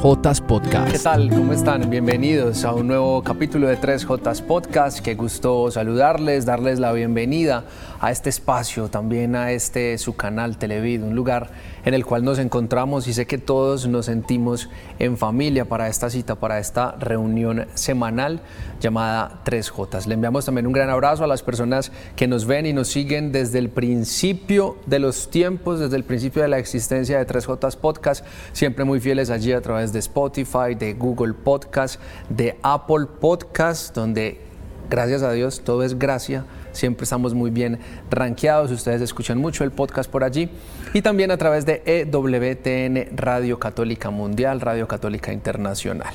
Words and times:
3J 0.00 0.46
Podcast. 0.46 0.92
¿Qué 0.92 0.98
tal? 0.98 1.28
¿Cómo 1.28 1.52
están? 1.52 1.90
Bienvenidos 1.90 2.64
a 2.64 2.72
un 2.72 2.86
nuevo 2.86 3.22
capítulo 3.22 3.68
de 3.68 3.78
3J 3.78 4.44
Podcast. 4.44 5.00
Qué 5.00 5.14
gusto 5.14 5.70
saludarles, 5.70 6.46
darles 6.46 6.80
la 6.80 6.90
bienvenida 6.92 7.64
a 8.00 8.10
este 8.10 8.30
espacio, 8.30 8.88
también 8.88 9.36
a 9.36 9.52
este 9.52 9.98
su 9.98 10.16
canal 10.16 10.56
Televid, 10.56 11.02
un 11.02 11.14
lugar 11.14 11.50
en 11.84 11.92
el 11.92 12.06
cual 12.06 12.24
nos 12.24 12.38
encontramos 12.38 13.08
y 13.08 13.12
sé 13.12 13.26
que 13.26 13.36
todos 13.36 13.86
nos 13.86 14.06
sentimos 14.06 14.70
en 14.98 15.18
familia 15.18 15.66
para 15.66 15.88
esta 15.88 16.08
cita, 16.08 16.34
para 16.34 16.58
esta 16.58 16.92
reunión 16.92 17.66
semanal 17.74 18.40
llamada 18.80 19.42
3J. 19.44 20.06
Le 20.06 20.14
enviamos 20.14 20.46
también 20.46 20.66
un 20.66 20.72
gran 20.72 20.88
abrazo 20.88 21.24
a 21.24 21.26
las 21.26 21.42
personas 21.42 21.92
que 22.16 22.26
nos 22.26 22.46
ven 22.46 22.64
y 22.64 22.72
nos 22.72 22.88
siguen 22.88 23.32
desde 23.32 23.58
el 23.58 23.68
principio 23.68 24.78
de 24.86 24.98
los 24.98 25.30
tiempos, 25.30 25.78
desde 25.78 25.96
el 25.96 26.04
principio 26.04 26.40
de 26.40 26.48
la 26.48 26.58
existencia 26.58 27.18
de 27.18 27.26
3J 27.26 27.76
Podcast, 27.76 28.24
siempre 28.52 28.86
muy 28.86 29.00
fieles 29.00 29.28
allí 29.28 29.52
a 29.52 29.60
través 29.60 29.89
de 29.92 29.98
Spotify, 29.98 30.74
de 30.78 30.94
Google 30.94 31.34
Podcast, 31.34 32.00
de 32.28 32.58
Apple 32.62 33.06
Podcast, 33.20 33.94
donde 33.94 34.40
gracias 34.88 35.22
a 35.22 35.32
Dios 35.32 35.62
todo 35.64 35.82
es 35.82 35.98
gracia 35.98 36.44
siempre 36.72 37.04
estamos 37.04 37.34
muy 37.34 37.50
bien 37.50 37.78
rankeados, 38.10 38.70
ustedes 38.70 39.00
escuchan 39.02 39.38
mucho 39.38 39.64
el 39.64 39.70
podcast 39.70 40.10
por 40.10 40.24
allí 40.24 40.50
y 40.92 41.02
también 41.02 41.30
a 41.30 41.36
través 41.36 41.66
de 41.66 41.82
EWTN 41.84 43.16
Radio 43.16 43.58
Católica 43.58 44.10
Mundial, 44.10 44.60
Radio 44.60 44.86
Católica 44.88 45.32
Internacional. 45.32 46.14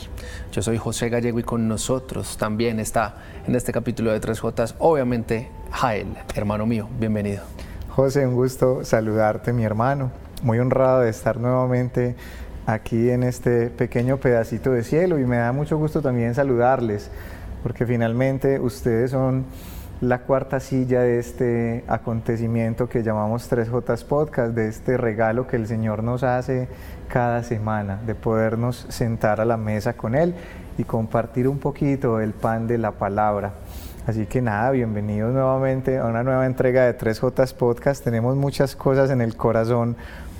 Yo 0.51 0.62
soy 0.62 0.77
José 0.77 1.09
Gallego 1.09 1.39
y 1.39 1.43
con 1.43 1.67
nosotros 1.67 2.37
también 2.37 2.79
está 2.79 3.17
en 3.48 3.55
este 3.55 3.71
capítulo 3.71 4.12
de 4.12 4.20
Tres 4.20 4.39
Jotas, 4.39 4.76
obviamente 4.79 5.49
Jael, 5.71 6.07
hermano 6.35 6.65
mío, 6.65 6.87
bienvenido. 6.99 7.43
José, 7.89 8.27
un 8.27 8.35
gusto 8.35 8.84
saludarte, 8.84 9.54
mi 9.54 9.63
hermano. 9.63 10.12
Muy 10.43 10.60
honrado 10.60 10.99
de 10.99 11.10
estar 11.10 11.39
nuevamente 11.39 12.15
aquí 12.66 13.10
en 13.10 13.24
este 13.24 13.70
pequeño 13.70 14.18
pedacito 14.18 14.71
de 14.71 14.84
cielo 14.84 15.20
y 15.20 15.26
me 15.26 15.38
da 15.38 15.52
mucho 15.52 15.77
gusto 15.77 16.02
también 16.02 16.34
saludarles, 16.35 17.10
porque 17.63 17.85
finalmente 17.85 18.60
ustedes 18.60 19.12
son 19.12 19.46
la 20.02 20.20
cuarta 20.20 20.60
silla 20.60 21.02
de 21.02 21.20
este 21.20 21.84
acontecimiento 21.88 22.90
que 22.90 23.02
llamamos 23.02 23.49
3J 23.49 24.05
Podcast, 24.05 24.54
de 24.54 24.68
este 24.68 24.98
regalo 24.98 25.48
que 25.48 25.55
el 25.55 25.68
Señor 25.68 26.04
nos 26.04 26.24
hace 26.24 26.68
cada 27.07 27.44
semana, 27.44 28.02
de 28.05 28.13
podernos 28.13 28.85
sentar 28.90 29.40
a 29.40 29.46
la 29.46 29.57
mesa 29.57 29.94
con 29.94 30.16
Él 30.16 30.35
y 30.77 30.84
compartir 30.84 31.48
un 31.48 31.60
poquito 31.60 32.20
el 32.20 32.34
pan 32.34 32.68
de 32.68 32.77
la 32.77 32.91
palabra. 32.91 33.54
Así 34.05 34.26
que 34.26 34.41
nada, 34.41 34.70
bienvenidos 34.72 35.34
nuevamente 35.34 35.98
a 35.98 36.05
una 36.05 36.24
nueva 36.24 36.46
entrega 36.46 36.85
de 36.85 36.96
3J 36.96 37.55
Podcast. 37.55 38.04
Tenemos 38.04 38.35
muchas 38.35 38.76
cosas 38.76 39.10
en 39.10 39.22
el 39.22 39.35
corazón 39.35 39.96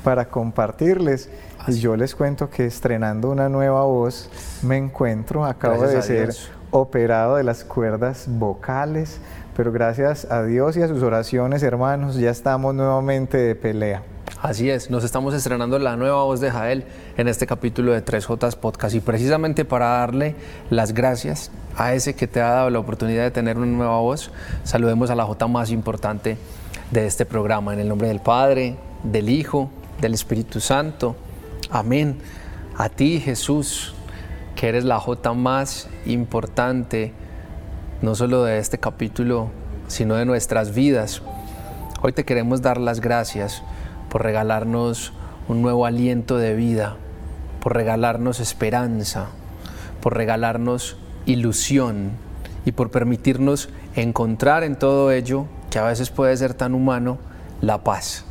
para 0.06 0.26
compartirles. 0.30 1.30
Y 1.68 1.80
yo 1.80 1.98
les 1.98 2.14
cuento 2.14 2.48
que 2.48 2.68
estrenando 2.68 3.32
una 3.32 3.50
nueva 3.50 3.84
voz 3.86 4.30
me 4.62 4.78
encuentro, 4.78 5.44
acabo 5.44 5.82
de 5.82 6.00
ser 6.04 6.30
operado 6.70 7.38
de 7.38 7.44
las 7.44 7.64
cuerdas 7.64 8.28
vocales, 8.28 9.18
pero 9.58 9.72
gracias 9.72 10.30
a 10.30 10.44
Dios 10.44 10.78
y 10.78 10.84
a 10.84 10.88
sus 10.88 11.02
oraciones, 11.02 11.64
hermanos, 11.64 12.18
ya 12.18 12.30
estamos 12.30 12.76
nuevamente 12.76 13.38
de 13.38 13.56
pelea. 13.56 14.04
Así 14.44 14.70
es, 14.70 14.92
nos 14.92 15.04
estamos 15.04 15.34
estrenando 15.34 15.80
la 15.80 15.96
nueva 15.96 16.24
voz 16.24 16.40
de 16.40 16.52
Jael 16.52 16.86
en 17.18 17.28
este 17.28 17.48
capítulo 17.48 17.92
de 17.92 18.06
3J 18.06 18.58
Podcast 18.58 18.94
y 18.94 19.00
precisamente 19.00 19.66
para 19.66 19.88
darle 19.88 20.36
las 20.70 20.94
gracias 20.94 21.50
a 21.78 21.96
ese 21.96 22.14
que 22.14 22.28
te 22.28 22.42
ha 22.42 22.50
dado 22.50 22.70
la 22.70 22.78
oportunidad 22.78 23.24
de 23.24 23.32
tener 23.32 23.58
una 23.58 23.66
nueva 23.66 24.00
voz, 24.02 24.30
saludemos 24.64 25.10
a 25.10 25.16
la 25.16 25.26
J 25.26 25.48
más 25.48 25.72
importante 25.72 26.38
de 26.92 27.08
este 27.08 27.26
programa, 27.26 27.74
en 27.74 27.80
el 27.80 27.88
nombre 27.88 28.08
del 28.08 28.20
Padre, 28.20 28.76
del 29.02 29.30
Hijo, 29.30 29.72
del 30.00 30.14
Espíritu 30.14 30.60
Santo. 30.60 31.16
Amén. 31.70 32.18
A 32.78 32.90
ti 32.90 33.20
Jesús, 33.20 33.94
que 34.56 34.68
eres 34.68 34.84
la 34.84 35.00
J 35.00 35.34
más 35.34 35.88
importante, 36.06 37.14
no 38.02 38.16
solo 38.16 38.44
de 38.44 38.60
este 38.60 38.78
capítulo, 38.78 39.50
sino 39.88 40.16
de 40.16 40.26
nuestras 40.26 40.74
vidas. 40.74 41.22
Hoy 42.02 42.12
te 42.12 42.26
queremos 42.26 42.62
dar 42.62 42.80
las 42.80 43.02
gracias 43.02 43.64
por 44.10 44.24
regalarnos 44.24 45.14
un 45.48 45.62
nuevo 45.62 45.86
aliento 45.86 46.38
de 46.38 46.56
vida, 46.56 46.98
por 47.62 47.76
regalarnos 47.76 48.40
esperanza, 48.40 49.28
por 50.02 50.16
regalarnos 50.16 50.98
ilusión 51.26 52.12
y 52.66 52.72
por 52.72 52.92
permitirnos 52.92 53.70
encontrar 53.96 54.64
en 54.64 54.76
todo 54.76 55.12
ello, 55.12 55.46
que 55.70 55.80
a 55.80 55.84
veces 55.84 56.10
puede 56.10 56.36
ser 56.38 56.54
tan 56.54 56.74
humano, 56.74 57.18
la 57.62 57.84
paz. 57.84 58.26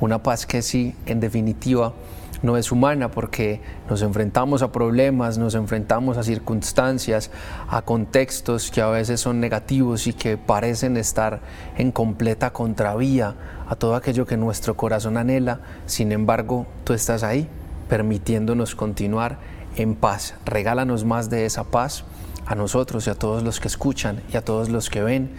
Una 0.00 0.22
paz 0.22 0.46
que 0.46 0.62
sí, 0.62 0.94
en 1.06 1.20
definitiva, 1.20 1.94
no 2.42 2.58
es 2.58 2.70
humana 2.72 3.10
porque 3.10 3.60
nos 3.88 4.02
enfrentamos 4.02 4.62
a 4.62 4.70
problemas, 4.70 5.38
nos 5.38 5.54
enfrentamos 5.54 6.18
a 6.18 6.22
circunstancias, 6.22 7.30
a 7.68 7.82
contextos 7.82 8.70
que 8.70 8.82
a 8.82 8.88
veces 8.88 9.20
son 9.20 9.40
negativos 9.40 10.06
y 10.06 10.12
que 10.12 10.36
parecen 10.36 10.96
estar 10.96 11.40
en 11.78 11.90
completa 11.90 12.52
contravía 12.52 13.34
a 13.66 13.76
todo 13.76 13.94
aquello 13.94 14.26
que 14.26 14.36
nuestro 14.36 14.76
corazón 14.76 15.16
anhela. 15.16 15.60
Sin 15.86 16.12
embargo, 16.12 16.66
tú 16.84 16.92
estás 16.92 17.22
ahí 17.22 17.48
permitiéndonos 17.88 18.74
continuar 18.74 19.38
en 19.76 19.94
paz. 19.94 20.34
Regálanos 20.44 21.04
más 21.04 21.30
de 21.30 21.46
esa 21.46 21.64
paz 21.64 22.04
a 22.46 22.54
nosotros 22.54 23.06
y 23.06 23.10
a 23.10 23.14
todos 23.14 23.42
los 23.42 23.58
que 23.58 23.68
escuchan 23.68 24.20
y 24.32 24.36
a 24.36 24.44
todos 24.44 24.68
los 24.68 24.90
que 24.90 25.02
ven 25.02 25.30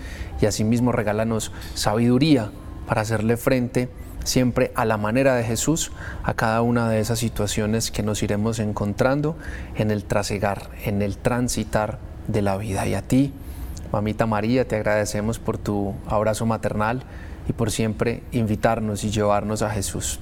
y 0.41 0.47
asimismo 0.47 0.91
regálanos 0.91 1.51
sabiduría 1.75 2.49
para 2.87 3.01
hacerle 3.01 3.37
frente 3.37 3.89
siempre 4.25 4.71
a 4.75 4.83
la 4.83 4.97
manera 4.97 5.35
de 5.35 5.43
Jesús 5.43 5.91
a 6.23 6.33
cada 6.33 6.61
una 6.61 6.89
de 6.89 6.99
esas 6.99 7.19
situaciones 7.19 7.91
que 7.91 8.03
nos 8.03 8.21
iremos 8.21 8.59
encontrando 8.59 9.37
en 9.75 9.91
el 9.91 10.03
trasegar, 10.03 10.69
en 10.83 11.01
el 11.01 11.17
transitar 11.17 11.99
de 12.27 12.41
la 12.41 12.57
vida. 12.57 12.85
Y 12.87 12.95
a 12.95 13.01
ti, 13.01 13.31
mamita 13.91 14.25
María, 14.25 14.67
te 14.67 14.75
agradecemos 14.75 15.39
por 15.39 15.57
tu 15.57 15.93
abrazo 16.07 16.45
maternal 16.45 17.03
y 17.47 17.53
por 17.53 17.71
siempre 17.71 18.23
invitarnos 18.31 19.03
y 19.03 19.11
llevarnos 19.11 19.61
a 19.61 19.69
Jesús. 19.69 20.19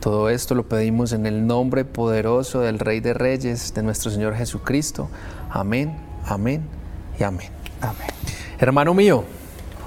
Todo 0.00 0.28
esto 0.30 0.54
lo 0.54 0.68
pedimos 0.68 1.12
en 1.12 1.26
el 1.26 1.46
nombre 1.46 1.84
poderoso 1.84 2.60
del 2.60 2.78
Rey 2.78 3.00
de 3.00 3.14
Reyes, 3.14 3.74
de 3.74 3.82
nuestro 3.82 4.12
Señor 4.12 4.36
Jesucristo. 4.36 5.08
Amén, 5.50 5.96
amén 6.24 6.62
y 7.18 7.24
amén. 7.24 7.48
Amén. 7.80 8.06
Hermano 8.60 8.94
mío, 8.94 9.24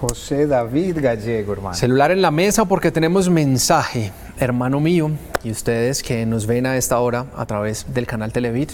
José 0.01 0.47
David 0.47 0.97
Gallego, 0.99 1.53
hermano. 1.53 1.75
Celular 1.75 2.09
en 2.09 2.23
la 2.23 2.31
mesa 2.31 2.65
porque 2.65 2.89
tenemos 2.89 3.29
mensaje, 3.29 4.11
hermano 4.39 4.79
mío, 4.79 5.11
y 5.43 5.51
ustedes 5.51 6.01
que 6.01 6.25
nos 6.25 6.47
ven 6.47 6.65
a 6.65 6.75
esta 6.75 6.97
hora 6.97 7.27
a 7.37 7.45
través 7.45 7.85
del 7.93 8.07
canal 8.07 8.33
Televit, 8.33 8.71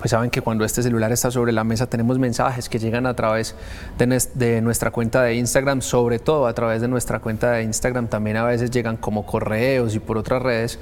pues 0.00 0.10
saben 0.10 0.28
que 0.28 0.40
cuando 0.40 0.64
este 0.64 0.82
celular 0.82 1.12
está 1.12 1.30
sobre 1.30 1.52
la 1.52 1.62
mesa 1.62 1.86
tenemos 1.86 2.18
mensajes 2.18 2.68
que 2.68 2.80
llegan 2.80 3.06
a 3.06 3.14
través 3.14 3.54
de, 3.96 4.60
nuestra 4.60 4.90
cuenta 4.90 5.22
de 5.22 5.36
Instagram, 5.36 5.82
sobre 5.82 6.18
todo 6.18 6.48
a 6.48 6.52
través 6.52 6.80
de 6.80 6.88
nuestra 6.88 7.20
cuenta 7.20 7.52
de 7.52 7.62
Instagram, 7.62 8.08
también 8.08 8.36
a 8.36 8.42
veces 8.42 8.72
llegan 8.72 8.96
como 8.96 9.24
correos 9.24 9.94
y 9.94 10.00
por 10.00 10.18
otras 10.18 10.42
redes, 10.42 10.80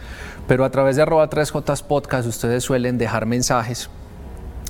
pero 0.48 0.64
a 0.64 0.70
través 0.70 0.96
de 0.96 1.02
arroba 1.02 1.28
3J 1.28 1.82
Podcast 1.82 2.26
ustedes 2.26 2.64
suelen 2.64 2.96
dejar 2.96 3.26
mensajes. 3.26 3.90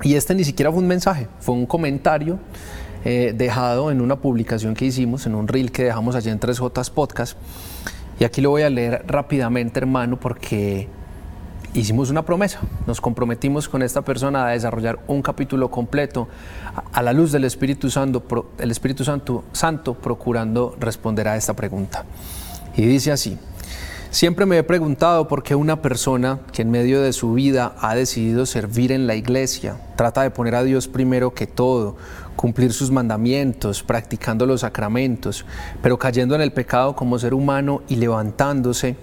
Y 0.03 0.17
este 0.17 0.35
ni 0.35 0.43
siquiera 0.43 0.73
fue 0.73 0.81
un 0.81 0.89
mensaje, 0.89 1.29
fue 1.39 1.55
un 1.55 1.67
comentario 1.67 2.41
eh, 3.05 3.35
dejado 3.37 3.91
en 3.91 4.01
una 4.01 4.17
publicación 4.17 4.75
que 4.75 4.87
hicimos, 4.87 5.27
en 5.27 5.35
un 5.35 5.47
reel 5.47 5.71
que 5.71 5.85
dejamos 5.85 6.15
allí 6.15 6.31
en 6.31 6.41
3J 6.41 6.91
Podcast. 6.91 7.37
Y 8.19 8.25
aquí 8.25 8.41
lo 8.41 8.51
voy 8.51 8.63
a 8.63 8.71
leer 8.71 9.05
rápidamente, 9.07 9.81
hermano, 9.81 10.19
porque 10.19 10.89
hicimos 11.75 12.11
una 12.11 12.25
promesa. 12.25 12.61
Nos 12.87 13.01
comprometimos 13.01 13.69
con 13.69 13.83
esta 13.83 14.03
persona 14.03 14.47
a 14.47 14.51
desarrollar 14.51 15.01
un 15.07 15.21
capítulo 15.21 15.71
completo 15.71 16.29
a 16.93 17.03
la 17.03 17.13
luz 17.13 17.33
del 17.33 17.45
Espíritu 17.45 17.91
Santo, 17.91 18.23
el 18.59 18.71
Espíritu 18.71 19.05
Santo, 19.05 19.45
Santo 19.53 19.95
procurando 19.95 20.77
responder 20.79 21.29
a 21.29 21.37
esta 21.37 21.55
pregunta. 21.55 22.05
Y 22.77 22.87
dice 22.87 23.13
así. 23.13 23.39
Siempre 24.15 24.47
me 24.47 24.57
he 24.57 24.63
preguntado 24.63 25.27
por 25.27 25.43
qué 25.43 25.57
una 25.57 25.83
persona 25.83 26.39
que 26.53 26.63
en 26.63 26.71
medio 26.71 27.03
de 27.03 27.13
su 27.13 27.33
vida 27.33 27.75
ha 27.81 27.97
decidido 27.97 28.47
servir 28.47 28.93
en 28.93 29.09
la 29.09 29.17
iglesia, 29.17 29.77
trata 29.97 30.23
de 30.23 30.31
poner 30.31 30.55
a 30.55 30.63
Dios 30.63 30.87
primero 30.87 31.35
que 31.35 31.49
todo, 31.49 31.97
cumplir 32.37 32.73
sus 32.73 32.93
mandamientos, 32.93 33.83
practicando 33.83 34.47
los 34.47 34.61
sacramentos, 34.61 35.45
pero 35.83 35.99
cayendo 35.99 36.37
en 36.37 36.43
el 36.43 36.53
pecado 36.53 36.95
como 36.95 37.19
ser 37.19 37.35
humano 37.35 37.83
y 37.89 37.97
levantándose, 37.97 38.95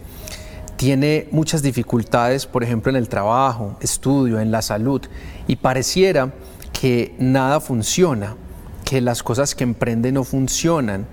tiene 0.78 1.28
muchas 1.32 1.62
dificultades, 1.62 2.46
por 2.46 2.64
ejemplo, 2.64 2.90
en 2.90 2.96
el 2.96 3.10
trabajo, 3.10 3.76
estudio, 3.82 4.40
en 4.40 4.50
la 4.50 4.62
salud, 4.62 5.02
y 5.46 5.58
pareciera 5.58 6.32
que 6.72 7.16
nada 7.20 7.60
funciona, 7.60 8.38
que 8.86 9.02
las 9.02 9.24
cosas 9.24 9.56
que 9.56 9.66
emprende 9.66 10.14
no 10.14 10.24
funcionan. 10.24 11.06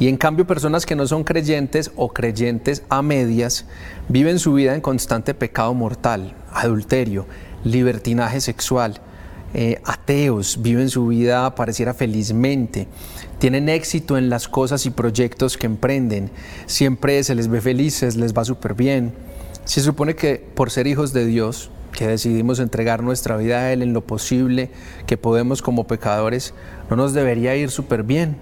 Y 0.00 0.08
en 0.08 0.16
cambio 0.16 0.46
personas 0.46 0.86
que 0.86 0.96
no 0.96 1.06
son 1.06 1.24
creyentes 1.24 1.92
o 1.94 2.08
creyentes 2.08 2.82
a 2.88 3.02
medias 3.02 3.66
viven 4.08 4.38
su 4.38 4.54
vida 4.54 4.74
en 4.74 4.80
constante 4.80 5.34
pecado 5.34 5.74
mortal, 5.74 6.34
adulterio, 6.50 7.26
libertinaje 7.64 8.40
sexual. 8.40 8.98
Eh, 9.52 9.78
ateos 9.84 10.62
viven 10.62 10.88
su 10.88 11.08
vida 11.08 11.54
pareciera 11.54 11.92
felizmente, 11.92 12.88
tienen 13.38 13.68
éxito 13.68 14.16
en 14.16 14.30
las 14.30 14.48
cosas 14.48 14.86
y 14.86 14.90
proyectos 14.90 15.58
que 15.58 15.66
emprenden, 15.66 16.30
siempre 16.66 17.22
se 17.22 17.34
les 17.34 17.48
ve 17.48 17.60
felices, 17.60 18.16
les 18.16 18.32
va 18.32 18.44
súper 18.44 18.74
bien. 18.74 19.12
Se 19.66 19.82
supone 19.82 20.14
que 20.14 20.36
por 20.54 20.70
ser 20.70 20.86
hijos 20.86 21.12
de 21.12 21.26
Dios 21.26 21.70
que 21.92 22.06
decidimos 22.06 22.58
entregar 22.58 23.02
nuestra 23.02 23.36
vida 23.36 23.58
a 23.58 23.72
Él 23.72 23.82
en 23.82 23.92
lo 23.92 24.06
posible 24.06 24.70
que 25.06 25.18
podemos 25.18 25.60
como 25.60 25.86
pecadores, 25.86 26.54
no 26.88 26.96
nos 26.96 27.12
debería 27.12 27.54
ir 27.54 27.70
súper 27.70 28.02
bien. 28.02 28.36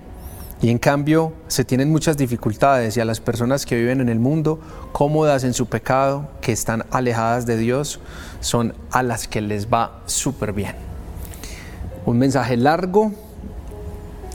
Y 0.60 0.70
en 0.70 0.78
cambio 0.78 1.32
se 1.46 1.64
tienen 1.64 1.90
muchas 1.90 2.16
dificultades 2.16 2.96
y 2.96 3.00
a 3.00 3.04
las 3.04 3.20
personas 3.20 3.64
que 3.64 3.76
viven 3.76 4.00
en 4.00 4.08
el 4.08 4.18
mundo 4.18 4.58
cómodas 4.90 5.44
en 5.44 5.54
su 5.54 5.66
pecado, 5.66 6.30
que 6.40 6.50
están 6.50 6.84
alejadas 6.90 7.46
de 7.46 7.56
Dios, 7.56 8.00
son 8.40 8.74
a 8.90 9.04
las 9.04 9.28
que 9.28 9.40
les 9.40 9.68
va 9.68 10.02
súper 10.06 10.52
bien. 10.52 10.74
Un 12.06 12.18
mensaje 12.18 12.56
largo 12.56 13.12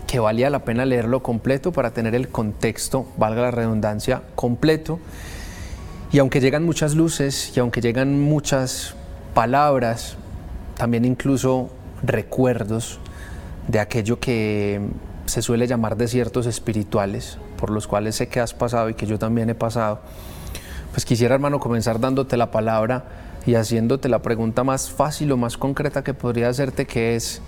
que 0.08 0.20
valía 0.20 0.50
la 0.50 0.64
pena 0.64 0.86
leerlo 0.86 1.22
completo 1.24 1.74
para 1.74 1.92
tener 1.92 2.16
el 2.16 2.30
contexto, 2.30 3.08
valga 3.18 3.42
la 3.42 3.52
redundancia, 3.52 4.22
completo. 4.36 5.00
Y 6.14 6.20
aunque 6.20 6.40
llegan 6.40 6.64
muchas 6.64 6.96
luces 6.96 7.52
y 7.58 7.60
aunque 7.60 7.82
llegan 7.82 8.22
muchas 8.22 8.94
palabras, 9.34 10.16
también 10.78 11.04
incluso 11.04 11.70
recuerdos 12.04 13.00
de 13.68 13.80
aquello 13.80 14.20
que 14.20 14.80
se 15.26 15.42
suele 15.42 15.68
llamar 15.68 15.98
desiertos 15.98 16.46
espirituales, 16.46 17.38
por 17.58 17.70
los 17.70 17.88
cuales 17.88 18.16
sé 18.16 18.28
que 18.28 18.40
has 18.40 18.54
pasado 18.54 18.90
y 18.90 18.94
que 18.94 19.06
yo 19.06 19.18
también 19.18 19.50
he 19.50 19.56
pasado, 19.56 20.02
pues 20.92 21.06
quisiera 21.06 21.36
hermano 21.36 21.60
comenzar 21.60 22.00
dándote 22.00 22.38
la 22.38 22.52
palabra 22.52 23.06
y 23.46 23.56
haciéndote 23.56 24.10
la 24.10 24.22
pregunta 24.22 24.64
más 24.64 24.92
fácil 24.92 25.32
o 25.32 25.38
más 25.38 25.58
concreta 25.58 26.04
que 26.04 26.14
podría 26.14 26.50
hacerte, 26.50 26.86
que 26.86 27.16
es, 27.16 27.42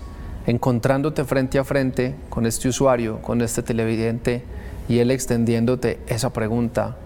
encontrándote 0.46 1.24
frente 1.24 1.58
a 1.58 1.64
frente 1.64 2.14
con 2.28 2.46
este 2.46 2.68
usuario, 2.68 3.20
con 3.22 3.40
este 3.40 3.62
televidente, 3.62 4.42
y 4.88 4.98
él 4.98 5.10
extendiéndote 5.10 5.98
esa 6.06 6.32
pregunta, 6.32 6.96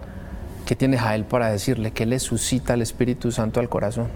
¿qué 0.65 0.75
tienes 0.75 1.01
a 1.01 1.15
él 1.15 1.25
para 1.25 1.49
decirle? 1.49 1.91
¿Qué 1.91 2.05
le 2.05 2.19
suscita 2.19 2.75
el 2.75 2.81
Espíritu 2.81 3.31
Santo 3.31 3.59
al 3.59 3.69
corazón? 3.69 4.07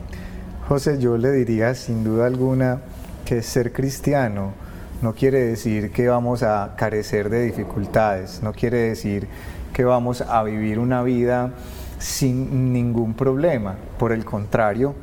José, 0.68 1.00
yo 1.00 1.18
le 1.18 1.32
diría 1.32 1.74
sin 1.76 2.04
duda 2.04 2.26
alguna 2.26 2.82
que 3.26 3.42
ser 3.42 3.72
cristiano 3.74 4.54
no 5.02 5.14
quiere 5.14 5.40
decir 5.40 5.92
que 5.92 6.08
vamos 6.08 6.44
a 6.44 6.76
carecer 6.78 7.30
de 7.30 7.44
dificultades, 7.44 8.42
no 8.42 8.54
quiere 8.54 8.78
decir 8.78 9.28
que 9.74 9.84
vamos 9.84 10.22
a 10.22 10.44
vivir 10.44 10.80
una 10.80 11.04
vida 11.04 11.52
sin 12.00 12.74
ningún 12.74 13.14
problema. 13.14 13.76
Por 13.98 14.12
el 14.12 14.26
contrario, 14.26 14.96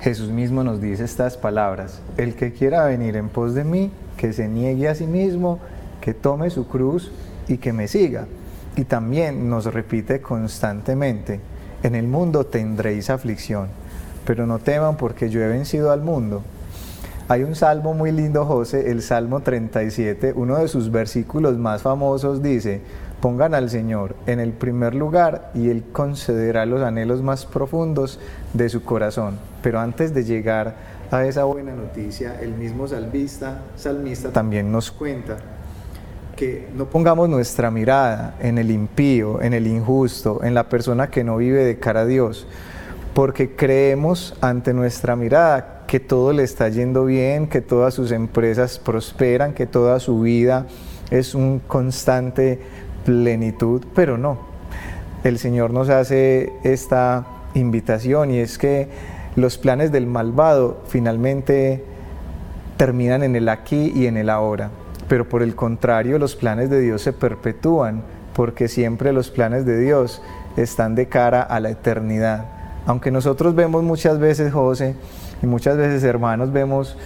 Jesús 0.00 0.30
mismo 0.30 0.64
nos 0.64 0.80
dice 0.80 1.04
estas 1.04 1.36
palabras, 1.36 2.00
el 2.16 2.34
que 2.34 2.52
quiera 2.52 2.84
venir 2.84 3.16
en 3.16 3.28
pos 3.28 3.54
de 3.54 3.64
mí, 3.64 3.90
que 4.16 4.32
se 4.32 4.48
niegue 4.48 4.88
a 4.88 4.94
sí 4.94 5.06
mismo, 5.06 5.58
que 6.00 6.14
tome 6.14 6.50
su 6.50 6.66
cruz 6.66 7.12
y 7.48 7.58
que 7.58 7.72
me 7.72 7.88
siga. 7.88 8.26
Y 8.76 8.84
también 8.84 9.48
nos 9.48 9.66
repite 9.66 10.20
constantemente, 10.20 11.40
en 11.82 11.94
el 11.94 12.06
mundo 12.06 12.46
tendréis 12.46 13.10
aflicción 13.10 13.68
pero 14.24 14.46
no 14.46 14.58
teman 14.58 14.96
porque 14.96 15.28
yo 15.28 15.42
he 15.42 15.48
vencido 15.48 15.92
al 15.92 16.00
mundo. 16.00 16.42
Hay 17.26 17.42
un 17.42 17.54
salmo 17.54 17.94
muy 17.94 18.12
lindo, 18.12 18.44
José, 18.44 18.90
el 18.90 19.00
Salmo 19.00 19.40
37, 19.40 20.34
uno 20.36 20.58
de 20.58 20.68
sus 20.68 20.90
versículos 20.90 21.56
más 21.56 21.80
famosos 21.80 22.42
dice, 22.42 22.82
pongan 23.22 23.54
al 23.54 23.70
Señor 23.70 24.14
en 24.26 24.40
el 24.40 24.52
primer 24.52 24.94
lugar 24.94 25.50
y 25.54 25.70
Él 25.70 25.84
concederá 25.90 26.66
los 26.66 26.82
anhelos 26.82 27.22
más 27.22 27.46
profundos 27.46 28.20
de 28.52 28.68
su 28.68 28.84
corazón. 28.84 29.38
Pero 29.62 29.80
antes 29.80 30.12
de 30.12 30.24
llegar 30.24 30.74
a 31.10 31.24
esa 31.24 31.44
buena 31.44 31.74
noticia, 31.74 32.38
el 32.42 32.52
mismo 32.52 32.86
salmista, 32.86 33.62
salmista 33.74 34.30
también 34.30 34.70
nos 34.70 34.90
cuenta 34.90 35.38
que 36.36 36.68
no 36.76 36.90
pongamos 36.90 37.30
nuestra 37.30 37.70
mirada 37.70 38.34
en 38.38 38.58
el 38.58 38.70
impío, 38.70 39.40
en 39.40 39.54
el 39.54 39.66
injusto, 39.66 40.44
en 40.44 40.52
la 40.52 40.68
persona 40.68 41.08
que 41.08 41.24
no 41.24 41.38
vive 41.38 41.64
de 41.64 41.78
cara 41.78 42.00
a 42.00 42.06
Dios, 42.06 42.46
porque 43.14 43.56
creemos 43.56 44.36
ante 44.42 44.74
nuestra 44.74 45.16
mirada 45.16 45.73
que 45.94 46.00
todo 46.00 46.32
le 46.32 46.42
está 46.42 46.68
yendo 46.70 47.04
bien, 47.04 47.46
que 47.46 47.60
todas 47.60 47.94
sus 47.94 48.10
empresas 48.10 48.80
prosperan, 48.80 49.54
que 49.54 49.64
toda 49.64 50.00
su 50.00 50.22
vida 50.22 50.66
es 51.12 51.36
un 51.36 51.60
constante 51.60 52.58
plenitud, 53.04 53.84
pero 53.94 54.18
no. 54.18 54.38
El 55.22 55.38
Señor 55.38 55.70
nos 55.70 55.90
hace 55.90 56.52
esta 56.64 57.24
invitación 57.54 58.32
y 58.32 58.38
es 58.40 58.58
que 58.58 58.88
los 59.36 59.56
planes 59.56 59.92
del 59.92 60.08
malvado 60.08 60.82
finalmente 60.88 61.84
terminan 62.76 63.22
en 63.22 63.36
el 63.36 63.48
aquí 63.48 63.92
y 63.94 64.08
en 64.08 64.16
el 64.16 64.30
ahora, 64.30 64.70
pero 65.06 65.28
por 65.28 65.44
el 65.44 65.54
contrario 65.54 66.18
los 66.18 66.34
planes 66.34 66.70
de 66.70 66.80
Dios 66.80 67.02
se 67.02 67.12
perpetúan 67.12 68.02
porque 68.34 68.66
siempre 68.66 69.12
los 69.12 69.30
planes 69.30 69.64
de 69.64 69.78
Dios 69.78 70.22
están 70.56 70.96
de 70.96 71.06
cara 71.06 71.40
a 71.40 71.60
la 71.60 71.70
eternidad. 71.70 72.46
Aunque 72.84 73.12
nosotros 73.12 73.54
vemos 73.54 73.84
muchas 73.84 74.18
veces, 74.18 74.52
José, 74.52 74.96
y 75.44 75.46
muchas 75.46 75.76
veces 75.76 76.02
hermanos, 76.04 76.52
vemos 76.52 76.96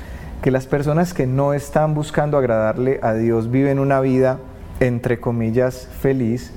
que 0.43 0.53
las 0.53 0.69
personas 0.69 1.13
que 1.13 1.27
no 1.27 1.55
están 1.55 1.93
buscando 1.93 2.39
agradarle 2.39 3.01
a 3.03 3.13
Dios 3.13 3.51
viven 3.51 3.81
una 3.81 4.01
vida, 4.01 4.39
entre 4.79 5.19
comillas, 5.19 5.89
feliz. 6.01 6.53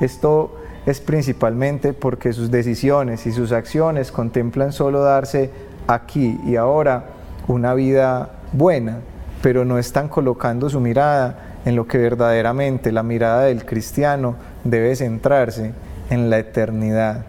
Esto 0.00 0.56
es 0.86 1.00
principalmente 1.00 1.92
porque 1.92 2.32
sus 2.32 2.50
decisiones 2.50 3.28
y 3.28 3.32
sus 3.32 3.52
acciones 3.52 4.10
contemplan 4.10 4.72
solo 4.72 5.02
darse 5.02 5.52
aquí 5.86 6.40
y 6.44 6.56
ahora 6.56 7.04
una 7.46 7.74
vida 7.74 8.30
buena, 8.52 8.98
pero 9.40 9.64
no 9.64 9.78
están 9.78 10.08
colocando 10.08 10.68
su 10.68 10.80
mirada 10.80 11.58
en 11.64 11.76
lo 11.76 11.86
que 11.86 11.98
verdaderamente 11.98 12.90
la 12.90 13.04
mirada 13.04 13.42
del 13.42 13.64
cristiano 13.64 14.34
debe 14.64 14.96
centrarse 14.96 15.74
en 16.10 16.28
la 16.28 16.40
eternidad. 16.40 17.24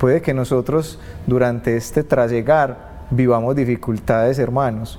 Puede 0.00 0.20
que 0.20 0.34
nosotros 0.34 0.98
durante 1.28 1.76
este 1.76 2.02
trasegar 2.02 2.85
vivamos 3.10 3.56
dificultades, 3.56 4.38
hermanos, 4.38 4.98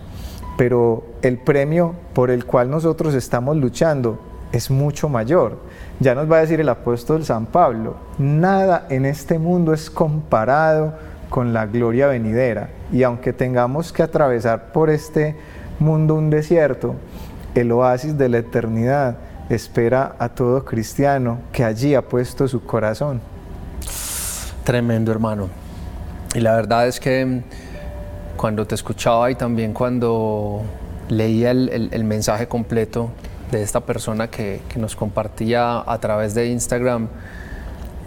pero 0.57 1.05
el 1.21 1.37
premio 1.37 1.95
por 2.13 2.31
el 2.31 2.45
cual 2.45 2.69
nosotros 2.69 3.13
estamos 3.13 3.57
luchando 3.57 4.19
es 4.51 4.71
mucho 4.71 5.09
mayor. 5.09 5.57
Ya 5.99 6.15
nos 6.15 6.31
va 6.31 6.37
a 6.37 6.41
decir 6.41 6.59
el 6.59 6.69
apóstol 6.69 7.25
San 7.25 7.45
Pablo, 7.45 7.95
nada 8.17 8.85
en 8.89 9.05
este 9.05 9.39
mundo 9.39 9.73
es 9.73 9.89
comparado 9.89 10.93
con 11.29 11.53
la 11.53 11.65
gloria 11.65 12.07
venidera. 12.07 12.69
Y 12.91 13.03
aunque 13.03 13.33
tengamos 13.33 13.91
que 13.91 14.03
atravesar 14.03 14.71
por 14.71 14.89
este 14.89 15.35
mundo 15.79 16.15
un 16.15 16.29
desierto, 16.29 16.95
el 17.55 17.71
oasis 17.71 18.17
de 18.17 18.29
la 18.29 18.37
eternidad 18.39 19.17
espera 19.49 20.15
a 20.19 20.29
todo 20.29 20.63
cristiano 20.65 21.39
que 21.51 21.63
allí 21.63 21.95
ha 21.95 22.01
puesto 22.01 22.47
su 22.47 22.63
corazón. 22.63 23.21
Tremendo, 24.63 25.11
hermano. 25.11 25.49
Y 26.35 26.39
la 26.39 26.55
verdad 26.55 26.87
es 26.87 26.99
que 26.99 27.41
cuando 28.37 28.65
te 28.65 28.75
escuchaba 28.75 29.29
y 29.31 29.35
también 29.35 29.73
cuando 29.73 30.61
leía 31.09 31.51
el, 31.51 32.03
mensaje 32.03 32.47
completo 32.47 33.09
de 33.51 33.63
esta 33.63 33.81
persona 33.81 34.29
que, 34.29 34.61
nos 34.75 34.95
compartía 34.95 35.79
a 35.79 35.97
través 35.99 36.33
de 36.35 36.47
Instagram, 36.47 37.07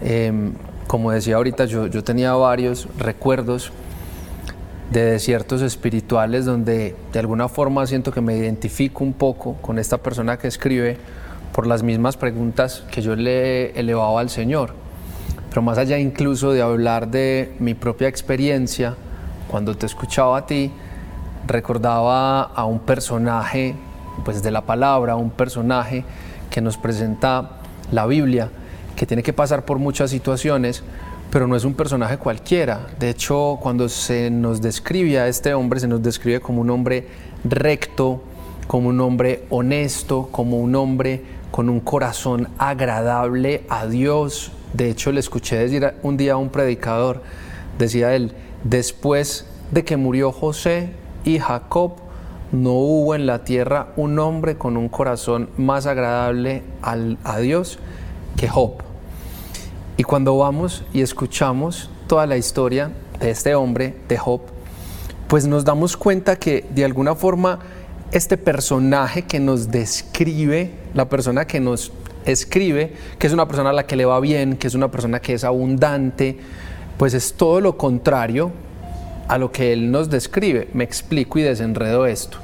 em, 0.01 0.53
como 0.87 1.11
decía 1.11 1.35
ahorita, 1.35 1.65
yo, 1.65 1.87
yo 1.87 2.03
tenía 2.03 2.33
varios 2.33 2.87
recuerdos 2.97 3.71
de 4.91 5.03
desiertos 5.05 5.61
espirituales 5.61 6.45
donde 6.45 6.95
de 7.13 7.19
alguna 7.19 7.47
forma 7.47 7.85
siento 7.87 8.11
que 8.11 8.21
me 8.21 8.35
identifico 8.35 9.03
un 9.03 9.13
poco 9.13 9.53
con 9.61 9.79
esta 9.79 9.97
persona 9.97 10.37
que 10.37 10.47
escribe 10.47 10.97
por 11.53 11.67
las 11.67 11.83
mismas 11.83 12.17
preguntas 12.17 12.83
que 12.91 13.01
yo 13.01 13.15
le 13.15 13.71
elevaba 13.79 14.19
al 14.19 14.29
Señor. 14.29 14.73
Pero 15.49 15.61
más 15.61 15.77
allá 15.77 15.97
incluso 15.97 16.51
de 16.51 16.61
hablar 16.61 17.09
de 17.09 17.53
mi 17.59 17.73
propia 17.73 18.07
experiencia, 18.07 18.95
cuando 19.51 19.75
te 19.75 19.85
escuchaba 19.85 20.37
a 20.37 20.45
ti, 20.45 20.71
recordaba 21.45 22.43
a 22.43 22.63
un 22.63 22.79
personaje, 22.79 23.75
pues 24.23 24.41
de 24.41 24.49
la 24.49 24.61
palabra, 24.61 25.17
un 25.17 25.29
personaje 25.29 26.05
que 26.49 26.61
nos 26.61 26.77
presenta 26.77 27.59
la 27.91 28.05
Biblia, 28.05 28.49
que 28.95 29.05
tiene 29.05 29.21
que 29.21 29.33
pasar 29.33 29.65
por 29.65 29.77
muchas 29.77 30.09
situaciones, 30.09 30.83
pero 31.31 31.47
no 31.47 31.57
es 31.57 31.65
un 31.65 31.73
personaje 31.73 32.17
cualquiera. 32.17 32.87
De 32.97 33.09
hecho, 33.09 33.59
cuando 33.61 33.89
se 33.89 34.31
nos 34.31 34.61
describe 34.61 35.19
a 35.19 35.27
este 35.27 35.53
hombre, 35.53 35.81
se 35.81 35.87
nos 35.87 36.01
describe 36.01 36.39
como 36.39 36.61
un 36.61 36.69
hombre 36.69 37.09
recto, 37.43 38.23
como 38.67 38.87
un 38.87 39.01
hombre 39.01 39.43
honesto, 39.49 40.29
como 40.31 40.59
un 40.59 40.75
hombre 40.75 41.25
con 41.51 41.67
un 41.67 41.81
corazón 41.81 42.47
agradable 42.57 43.65
a 43.67 43.85
Dios, 43.85 44.53
de 44.73 44.89
hecho, 44.89 45.11
le 45.11 45.19
escuché 45.19 45.57
decir 45.57 45.93
un 46.01 46.15
día 46.15 46.33
a 46.33 46.37
un 46.37 46.49
predicador, 46.49 47.21
decía 47.77 48.15
él, 48.15 48.31
después 48.63 49.45
de 49.71 49.83
que 49.83 49.97
murió 49.97 50.31
José 50.31 50.91
y 51.23 51.39
Jacob, 51.39 51.93
no 52.51 52.71
hubo 52.73 53.15
en 53.15 53.25
la 53.25 53.43
tierra 53.43 53.93
un 53.95 54.19
hombre 54.19 54.57
con 54.57 54.75
un 54.75 54.89
corazón 54.89 55.49
más 55.57 55.85
agradable 55.85 56.63
a 56.81 57.37
Dios 57.39 57.79
que 58.35 58.49
Job. 58.49 58.73
Y 59.97 60.03
cuando 60.03 60.37
vamos 60.37 60.83
y 60.93 61.01
escuchamos 61.01 61.89
toda 62.07 62.25
la 62.25 62.37
historia 62.37 62.91
de 63.19 63.29
este 63.31 63.55
hombre, 63.55 63.95
de 64.09 64.17
Job, 64.17 64.41
pues 65.27 65.47
nos 65.47 65.63
damos 65.63 65.95
cuenta 65.95 66.35
que 66.35 66.65
de 66.71 66.83
alguna 66.83 67.15
forma 67.15 67.59
este 68.11 68.37
personaje 68.37 69.21
que 69.21 69.39
nos 69.39 69.71
describe, 69.71 70.71
la 70.93 71.07
persona 71.07 71.45
que 71.45 71.61
nos 71.61 71.93
escribe 72.25 72.93
que 73.17 73.27
es 73.27 73.33
una 73.33 73.47
persona 73.47 73.71
a 73.71 73.73
la 73.73 73.85
que 73.85 73.95
le 73.95 74.05
va 74.05 74.19
bien, 74.19 74.57
que 74.57 74.67
es 74.67 74.75
una 74.75 74.91
persona 74.91 75.19
que 75.19 75.33
es 75.33 75.43
abundante, 75.43 76.37
pues 77.01 77.15
es 77.15 77.33
todo 77.33 77.61
lo 77.61 77.77
contrario 77.77 78.51
a 79.27 79.39
lo 79.39 79.51
que 79.51 79.73
él 79.73 79.89
nos 79.89 80.11
describe. 80.11 80.67
Me 80.73 80.83
explico 80.83 81.39
y 81.39 81.41
desenredo 81.41 82.05
esto. 82.05 82.37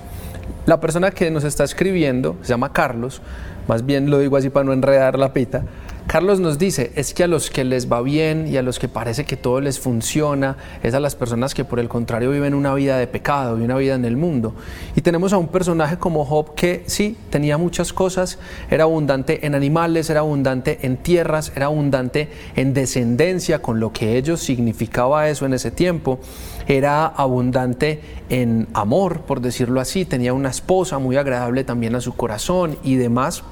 La 0.65 0.79
persona 0.79 1.11
que 1.11 1.29
nos 1.29 1.43
está 1.43 1.63
escribiendo 1.63 2.37
se 2.41 2.47
llama 2.47 2.73
Carlos, 2.73 3.21
más 3.67 3.85
bien 3.85 4.09
lo 4.09 4.17
digo 4.17 4.35
así 4.35 4.49
para 4.49 4.63
no 4.63 4.73
enredar 4.73 5.19
la 5.19 5.31
pita. 5.31 5.61
Carlos 6.07 6.39
nos 6.39 6.57
dice, 6.57 6.93
es 6.95 7.13
que 7.13 7.25
a 7.25 7.27
los 7.27 7.49
que 7.49 7.65
les 7.65 7.91
va 7.91 8.01
bien 8.01 8.47
y 8.47 8.55
a 8.55 8.61
los 8.61 8.79
que 8.79 8.87
parece 8.87 9.25
que 9.25 9.35
todo 9.35 9.59
les 9.59 9.77
funciona, 9.77 10.55
es 10.81 10.93
a 10.93 11.01
las 11.01 11.17
personas 11.17 11.53
que 11.53 11.65
por 11.65 11.81
el 11.81 11.89
contrario 11.89 12.31
viven 12.31 12.53
una 12.53 12.73
vida 12.73 12.97
de 12.97 13.07
pecado 13.07 13.59
y 13.59 13.63
una 13.63 13.75
vida 13.75 13.95
en 13.95 14.05
el 14.05 14.15
mundo. 14.15 14.53
Y 14.95 15.01
tenemos 15.01 15.33
a 15.33 15.37
un 15.37 15.49
personaje 15.49 15.97
como 15.97 16.23
Job 16.23 16.55
que 16.55 16.85
sí, 16.85 17.17
tenía 17.29 17.57
muchas 17.57 17.91
cosas, 17.91 18.39
era 18.71 18.85
abundante 18.85 19.45
en 19.45 19.53
animales, 19.53 20.09
era 20.09 20.21
abundante 20.21 20.79
en 20.83 20.95
tierras, 20.95 21.51
era 21.57 21.65
abundante 21.65 22.29
en 22.55 22.73
descendencia, 22.73 23.61
con 23.61 23.81
lo 23.81 23.91
que 23.91 24.17
ellos 24.17 24.39
significaba 24.39 25.27
eso 25.27 25.45
en 25.45 25.55
ese 25.55 25.71
tiempo, 25.71 26.19
era 26.67 27.05
abundante 27.05 27.99
en 28.29 28.69
amor, 28.73 29.23
por 29.23 29.41
decirlo 29.41 29.81
así, 29.81 30.05
tenía 30.05 30.31
una 30.31 30.51
esposa 30.51 30.99
muy 30.99 31.17
agradable 31.17 31.65
también 31.65 31.95
a 31.95 32.01
su 32.01 32.15
corazón 32.15 32.77
y 32.81 32.95
demás 32.95 33.43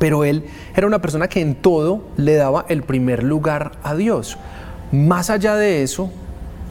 pero 0.00 0.24
él 0.24 0.44
era 0.74 0.86
una 0.86 1.02
persona 1.02 1.28
que 1.28 1.42
en 1.42 1.54
todo 1.54 2.02
le 2.16 2.34
daba 2.34 2.64
el 2.70 2.82
primer 2.82 3.22
lugar 3.22 3.72
a 3.82 3.94
Dios. 3.94 4.38
Más 4.92 5.28
allá 5.28 5.56
de 5.56 5.82
eso, 5.82 6.10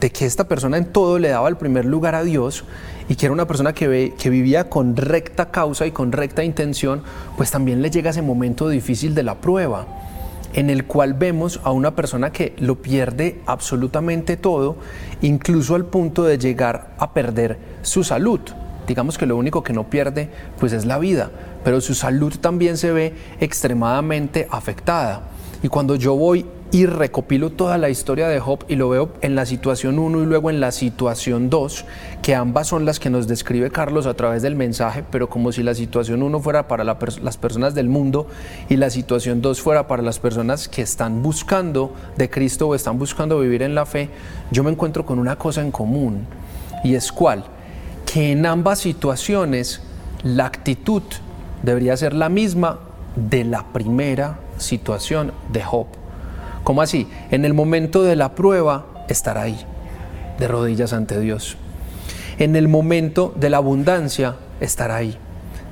de 0.00 0.10
que 0.10 0.26
esta 0.26 0.48
persona 0.48 0.78
en 0.78 0.86
todo 0.86 1.20
le 1.20 1.28
daba 1.28 1.48
el 1.48 1.56
primer 1.56 1.84
lugar 1.84 2.16
a 2.16 2.24
Dios 2.24 2.64
y 3.08 3.14
que 3.14 3.26
era 3.26 3.32
una 3.32 3.46
persona 3.46 3.72
que, 3.72 4.12
vivía 4.24 4.68
con 4.68 4.96
recta 4.96 5.52
causa 5.52 5.86
y 5.86 5.92
con 5.92 6.10
recta 6.10 6.42
intención, 6.42 7.04
pues 7.36 7.52
también 7.52 7.82
le 7.82 7.90
llega 7.90 8.10
ese 8.10 8.20
momento 8.20 8.68
difícil 8.68 9.14
de 9.14 9.22
la 9.22 9.36
prueba, 9.36 9.86
en 10.52 10.68
el 10.68 10.84
cual 10.86 11.14
vemos 11.14 11.60
a 11.62 11.70
una 11.70 11.94
persona 11.94 12.32
que 12.32 12.56
lo 12.58 12.82
pierde 12.82 13.40
absolutamente 13.46 14.36
todo, 14.36 14.76
incluso 15.22 15.76
al 15.76 15.84
punto 15.84 16.24
de 16.24 16.36
llegar 16.36 16.94
a 16.98 17.14
perder 17.14 17.58
su 17.82 18.02
salud. 18.02 18.40
Digamos 18.90 19.18
que 19.18 19.24
lo 19.24 19.36
único 19.36 19.62
que 19.62 19.72
no 19.72 19.88
pierde 19.88 20.30
pues 20.58 20.72
es 20.72 20.84
la 20.84 20.98
vida, 20.98 21.30
pero 21.62 21.80
su 21.80 21.94
salud 21.94 22.34
también 22.40 22.76
se 22.76 22.90
ve 22.90 23.14
extremadamente 23.38 24.48
afectada. 24.50 25.28
Y 25.62 25.68
cuando 25.68 25.94
yo 25.94 26.16
voy 26.16 26.44
y 26.72 26.86
recopilo 26.86 27.50
toda 27.50 27.78
la 27.78 27.88
historia 27.88 28.26
de 28.26 28.40
Job 28.40 28.64
y 28.66 28.74
lo 28.74 28.88
veo 28.88 29.12
en 29.20 29.36
la 29.36 29.46
situación 29.46 30.00
1 30.00 30.24
y 30.24 30.26
luego 30.26 30.50
en 30.50 30.58
la 30.58 30.72
situación 30.72 31.50
2, 31.50 31.84
que 32.20 32.34
ambas 32.34 32.66
son 32.66 32.84
las 32.84 32.98
que 32.98 33.10
nos 33.10 33.28
describe 33.28 33.70
Carlos 33.70 34.06
a 34.06 34.14
través 34.14 34.42
del 34.42 34.56
mensaje, 34.56 35.04
pero 35.08 35.28
como 35.28 35.52
si 35.52 35.62
la 35.62 35.76
situación 35.76 36.24
1 36.24 36.40
fuera 36.40 36.66
para 36.66 36.82
las 36.82 37.36
personas 37.36 37.76
del 37.76 37.88
mundo 37.88 38.26
y 38.68 38.74
la 38.74 38.90
situación 38.90 39.40
2 39.40 39.60
fuera 39.60 39.86
para 39.86 40.02
las 40.02 40.18
personas 40.18 40.66
que 40.66 40.82
están 40.82 41.22
buscando 41.22 41.94
de 42.16 42.28
Cristo 42.28 42.66
o 42.66 42.74
están 42.74 42.98
buscando 42.98 43.38
vivir 43.38 43.62
en 43.62 43.76
la 43.76 43.86
fe, 43.86 44.08
yo 44.50 44.64
me 44.64 44.72
encuentro 44.72 45.06
con 45.06 45.20
una 45.20 45.36
cosa 45.36 45.60
en 45.60 45.70
común 45.70 46.26
y 46.82 46.96
es 46.96 47.12
cuál, 47.12 47.44
que 48.12 48.32
en 48.32 48.44
ambas 48.44 48.80
situaciones 48.80 49.82
la 50.24 50.46
actitud 50.46 51.02
debería 51.62 51.96
ser 51.96 52.12
la 52.12 52.28
misma 52.28 52.80
de 53.14 53.44
la 53.44 53.72
primera 53.72 54.40
situación 54.58 55.32
de 55.52 55.62
Job. 55.62 55.86
¿Cómo 56.64 56.82
así? 56.82 57.06
En 57.30 57.44
el 57.44 57.54
momento 57.54 58.02
de 58.02 58.16
la 58.16 58.34
prueba, 58.34 58.86
estar 59.08 59.38
ahí, 59.38 59.64
de 60.40 60.48
rodillas 60.48 60.92
ante 60.92 61.20
Dios. 61.20 61.56
En 62.40 62.56
el 62.56 62.66
momento 62.66 63.32
de 63.36 63.48
la 63.48 63.58
abundancia, 63.58 64.34
estar 64.60 64.90
ahí, 64.90 65.16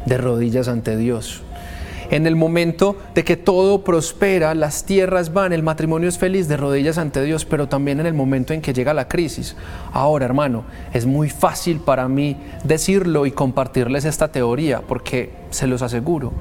de 0.06 0.16
rodillas 0.16 0.68
ante 0.68 0.96
Dios 0.96 1.42
en 2.10 2.26
el 2.26 2.36
momento 2.36 2.96
de 3.14 3.24
que 3.24 3.36
todo 3.36 3.84
prospera, 3.84 4.54
las 4.54 4.84
tierras 4.84 5.32
van, 5.32 5.52
el 5.52 5.62
matrimonio 5.62 6.08
es 6.08 6.18
feliz 6.18 6.48
de 6.48 6.56
rodillas 6.56 6.98
ante 6.98 7.22
Dios, 7.22 7.44
pero 7.44 7.68
también 7.68 8.00
en 8.00 8.06
el 8.06 8.14
momento 8.14 8.54
en 8.54 8.62
que 8.62 8.72
llega 8.72 8.94
la 8.94 9.08
crisis. 9.08 9.56
Ahora, 9.92 10.24
hermano, 10.24 10.64
es 10.92 11.06
muy 11.06 11.28
fácil 11.28 11.80
para 11.80 12.08
mí 12.08 12.36
decirlo 12.64 13.26
y 13.26 13.32
compartirles 13.32 14.04
esta 14.04 14.28
teoría, 14.28 14.80
porque 14.80 15.32
se 15.50 15.66
los 15.66 15.82
aseguro, 15.82 16.32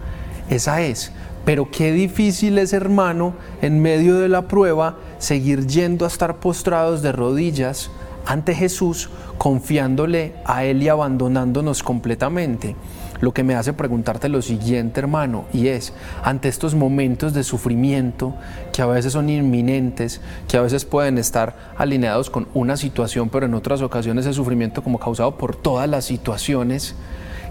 esa 0.50 0.82
es. 0.82 1.12
Pero 1.44 1.70
qué 1.72 1.92
difícil 1.92 2.58
es, 2.58 2.74
hermano, 2.74 3.34
en 3.62 3.82
medio 3.82 4.16
de 4.16 4.30
la 4.30 4.48
prueba, 4.48 4.98
seguir 5.18 5.66
yendo 5.68 6.06
a 6.06 6.10
estar 6.10 6.38
postrados 6.38 7.02
de 7.02 7.12
rodillas 7.12 7.90
ante 8.26 8.54
Jesús, 8.54 9.10
confiándole 9.38 10.34
a 10.46 10.66
Él 10.66 10.84
y 10.84 10.90
abandonándonos 10.90 11.84
completamente 11.84 12.76
lo 13.22 13.34
que 13.34 13.44
me 13.44 13.56
hace 13.56 13.74
preguntarte 13.74 14.30
lo 14.30 14.42
siguiente, 14.42 15.00
hermano, 15.00 15.46
y 15.54 15.68
es, 15.68 15.94
ante 16.24 16.50
estos 16.50 16.76
momentos 16.76 17.34
de 17.34 17.44
sufrimiento 17.44 18.36
que 18.74 18.82
a 18.82 18.86
veces 18.86 19.14
son 19.14 19.30
inminentes, 19.30 20.22
que 20.48 20.58
a 20.58 20.62
veces 20.62 20.86
pueden 20.86 21.18
estar 21.18 21.56
alineados 21.78 22.30
con 22.30 22.48
una 22.54 22.78
situación, 22.78 23.30
pero 23.30 23.46
en 23.46 23.54
otras 23.54 23.82
ocasiones 23.82 24.26
es 24.26 24.36
sufrimiento 24.36 24.84
como 24.84 25.00
causado 25.00 25.38
por 25.38 25.56
todas 25.56 25.90
las 25.90 26.06
situaciones, 26.06 26.96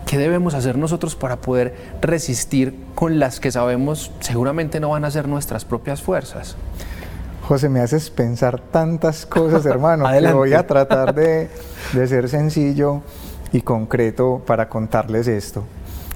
¿qué 0.06 0.18
debemos 0.18 0.54
hacer 0.54 0.78
nosotros 0.78 1.16
para 1.16 1.36
poder 1.36 1.74
resistir 2.00 2.76
con 2.94 3.18
las 3.18 3.40
que 3.40 3.50
sabemos 3.50 4.12
seguramente 4.20 4.80
no 4.80 4.90
van 4.90 5.04
a 5.04 5.10
ser 5.10 5.28
nuestras 5.28 5.64
propias 5.64 6.02
fuerzas? 6.02 6.56
José, 7.42 7.68
me 7.68 7.78
haces 7.78 8.10
pensar 8.10 8.60
tantas 8.60 9.24
cosas, 9.24 9.64
hermano, 9.66 10.04
que 10.10 10.32
voy 10.32 10.52
a 10.54 10.66
tratar 10.66 11.14
de, 11.14 11.48
de 11.92 12.06
ser 12.08 12.28
sencillo 12.28 13.02
y 13.56 13.62
concreto 13.62 14.42
para 14.46 14.68
contarles 14.68 15.26
esto. 15.28 15.64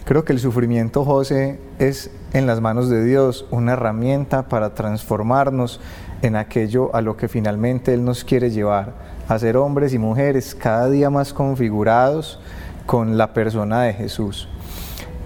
Creo 0.04 0.25
que 0.25 0.32
el 0.35 0.40
sufrimiento, 0.40 1.06
José, 1.06 1.59
es 1.78 2.11
en 2.35 2.47
las 2.47 2.61
manos 2.61 2.90
de 2.90 3.02
Dios 3.02 3.47
una 3.50 3.73
herramienta 3.73 4.49
para 4.49 4.75
transformarnos 4.75 5.80
en 6.20 6.37
aquello 6.37 6.94
a 6.94 7.00
lo 7.00 7.16
que 7.16 7.28
finalmente 7.28 7.94
Él 7.94 8.04
nos 8.04 8.25
quiere 8.25 8.50
llevar, 8.50 8.92
a 9.26 9.38
ser 9.38 9.56
hombres 9.56 9.94
y 9.94 9.99
mujeres 9.99 10.54
cada 10.54 10.90
día 10.90 11.09
más 11.09 11.32
configurados 11.32 12.38
con 12.85 13.16
la 13.16 13.32
persona 13.32 13.85
de 13.85 13.94
Jesús. 13.94 14.47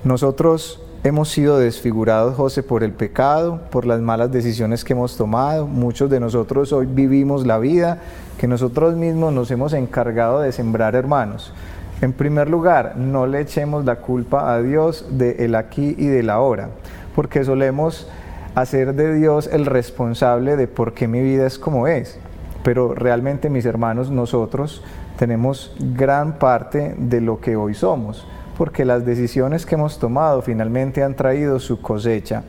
Nosotros 0.04 0.80
hemos 1.02 1.30
sido 1.30 1.58
desfigurados, 1.58 2.36
José, 2.36 2.62
por 2.62 2.84
el 2.84 2.92
pecado, 2.92 3.60
por 3.70 3.86
las 3.86 4.00
malas 4.00 4.30
decisiones 4.30 4.84
que 4.84 4.92
hemos 4.92 5.16
tomado. 5.16 5.66
Muchos 5.66 6.10
de 6.10 6.20
nosotros 6.20 6.72
hoy 6.72 6.86
vivimos 6.86 7.44
la 7.44 7.58
vida 7.58 7.98
que 8.38 8.46
nosotros 8.46 8.94
mismos 8.94 9.32
nos 9.32 9.50
hemos 9.50 9.72
encargado 9.72 10.40
de 10.40 10.52
sembrar, 10.52 10.94
hermanos. 10.94 11.52
En 12.00 12.12
primer 12.12 12.50
lugar, 12.50 12.96
no 12.96 13.26
le 13.26 13.40
echemos 13.40 13.84
la 13.84 13.96
culpa 13.96 14.52
a 14.52 14.60
Dios 14.60 15.06
de 15.10 15.44
el 15.44 15.54
aquí 15.54 15.94
y 15.96 16.06
del 16.06 16.28
ahora, 16.28 16.70
porque 17.14 17.44
solemos 17.44 18.08
hacer 18.54 18.94
de 18.94 19.14
Dios 19.14 19.48
el 19.52 19.66
responsable 19.66 20.56
de 20.56 20.68
por 20.68 20.92
qué 20.94 21.08
mi 21.08 21.22
vida 21.22 21.46
es 21.46 21.58
como 21.58 21.86
es. 21.86 22.18
Pero 22.62 22.94
realmente, 22.94 23.50
mis 23.50 23.66
hermanos, 23.66 24.10
nosotros 24.10 24.82
tenemos 25.18 25.76
gran 25.78 26.38
parte 26.38 26.94
de 26.98 27.20
lo 27.20 27.40
que 27.40 27.56
hoy 27.56 27.74
somos, 27.74 28.26
porque 28.56 28.84
las 28.84 29.04
decisiones 29.04 29.66
que 29.66 29.74
hemos 29.74 29.98
tomado 29.98 30.42
finalmente 30.42 31.02
han 31.02 31.14
traído 31.14 31.60
su 31.60 31.80
cosecha. 31.80 32.42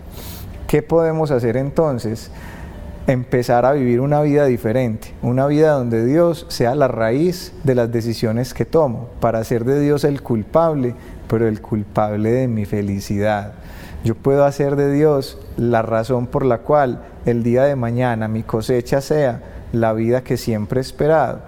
¿Qué 0.67 0.81
podemos 0.81 1.31
hacer 1.31 1.57
entonces? 1.57 2.31
Empezar 3.07 3.65
a 3.65 3.74
vivir 3.74 4.01
una 4.01 4.21
vida 4.21 4.45
diferente, 4.45 5.13
una 5.21 5.45
vida 5.45 5.71
donde 5.74 6.05
Dios 6.05 6.45
sea 6.50 6.74
la 6.74 6.88
raíz 6.88 7.53
de 7.63 7.75
las 7.75 7.91
decisiones 7.91 8.53
que 8.53 8.65
tomo, 8.65 9.09
para 9.19 9.43
ser 9.43 9.63
de 9.63 9.79
Dios 9.79 10.03
el 10.03 10.21
culpable, 10.21 10.95
pero 11.27 11.47
el 11.47 11.62
culpable 11.62 12.31
de 12.31 12.47
mi 12.47 12.65
felicidad. 12.65 13.53
Yo 14.03 14.15
puedo 14.15 14.45
hacer 14.45 14.75
de 14.75 14.91
Dios 14.91 15.39
la 15.57 15.81
razón 15.81 16.27
por 16.27 16.45
la 16.45 16.59
cual 16.59 17.03
el 17.25 17.43
día 17.43 17.63
de 17.63 17.75
mañana 17.75 18.27
mi 18.27 18.43
cosecha 18.43 19.01
sea 19.01 19.41
la 19.71 19.93
vida 19.93 20.24
que 20.24 20.38
siempre 20.38 20.79
he 20.79 20.81
esperado. 20.81 21.41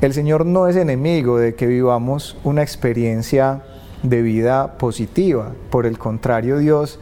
El 0.00 0.14
Señor 0.14 0.46
no 0.46 0.66
es 0.66 0.76
enemigo 0.76 1.38
de 1.38 1.54
que 1.54 1.66
vivamos 1.66 2.36
una 2.44 2.62
experiencia 2.62 3.62
de 4.02 4.22
vida 4.22 4.78
positiva, 4.78 5.52
por 5.70 5.84
el 5.84 5.98
contrario 5.98 6.56
Dios 6.58 6.98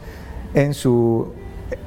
en 0.53 0.73
su 0.73 1.33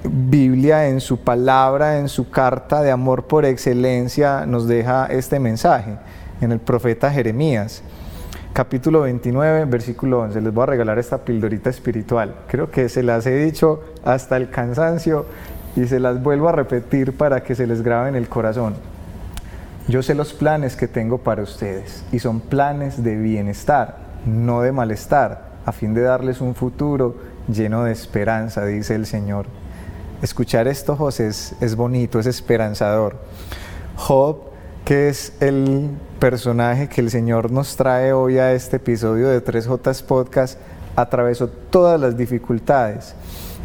Biblia 0.04 0.88
en 0.88 1.00
su 1.00 1.18
palabra, 1.18 1.98
en 1.98 2.08
su 2.08 2.30
carta 2.30 2.82
de 2.82 2.90
amor 2.90 3.26
por 3.26 3.44
excelencia, 3.44 4.46
nos 4.46 4.68
deja 4.68 5.06
este 5.06 5.40
mensaje 5.40 5.96
en 6.40 6.52
el 6.52 6.58
profeta 6.58 7.10
Jeremías, 7.10 7.82
capítulo 8.52 9.02
29, 9.02 9.64
versículo 9.64 10.20
11. 10.20 10.40
Les 10.40 10.52
voy 10.52 10.62
a 10.64 10.66
regalar 10.66 10.98
esta 10.98 11.18
pildorita 11.18 11.70
espiritual. 11.70 12.34
Creo 12.48 12.70
que 12.70 12.88
se 12.88 13.02
las 13.02 13.26
he 13.26 13.36
dicho 13.36 13.80
hasta 14.04 14.36
el 14.36 14.50
cansancio 14.50 15.26
y 15.76 15.86
se 15.86 16.00
las 16.00 16.22
vuelvo 16.22 16.48
a 16.48 16.52
repetir 16.52 17.16
para 17.16 17.42
que 17.42 17.54
se 17.54 17.66
les 17.66 17.82
grabe 17.82 18.08
en 18.08 18.16
el 18.16 18.28
corazón. 18.28 18.74
Yo 19.88 20.02
sé 20.02 20.14
los 20.14 20.32
planes 20.32 20.76
que 20.76 20.86
tengo 20.86 21.18
para 21.18 21.42
ustedes 21.42 22.04
y 22.12 22.18
son 22.18 22.40
planes 22.40 23.02
de 23.02 23.16
bienestar, 23.16 23.98
no 24.26 24.60
de 24.60 24.70
malestar, 24.70 25.52
a 25.64 25.72
fin 25.72 25.94
de 25.94 26.02
darles 26.02 26.40
un 26.40 26.54
futuro 26.54 27.16
lleno 27.48 27.84
de 27.84 27.92
esperanza, 27.92 28.64
dice 28.64 28.94
el 28.94 29.06
Señor. 29.06 29.46
Escuchar 30.22 30.68
esto, 30.68 30.94
José, 30.94 31.26
es, 31.28 31.74
bonito, 31.74 32.20
es 32.20 32.26
esperanzador. 32.26 33.16
Job, 33.96 34.36
que 34.84 35.08
es 35.08 35.32
el 35.40 35.90
personaje 36.20 36.88
que 36.88 37.00
el 37.00 37.10
Señor 37.10 37.50
nos 37.50 37.74
trae 37.74 38.12
hoy 38.12 38.38
a 38.38 38.52
este 38.52 38.76
episodio 38.76 39.28
de 39.28 39.44
3J 39.44 40.04
Podcast, 40.04 40.60
atravesó 40.94 41.48
todas 41.48 42.00
las 42.00 42.16
dificultades, 42.16 43.16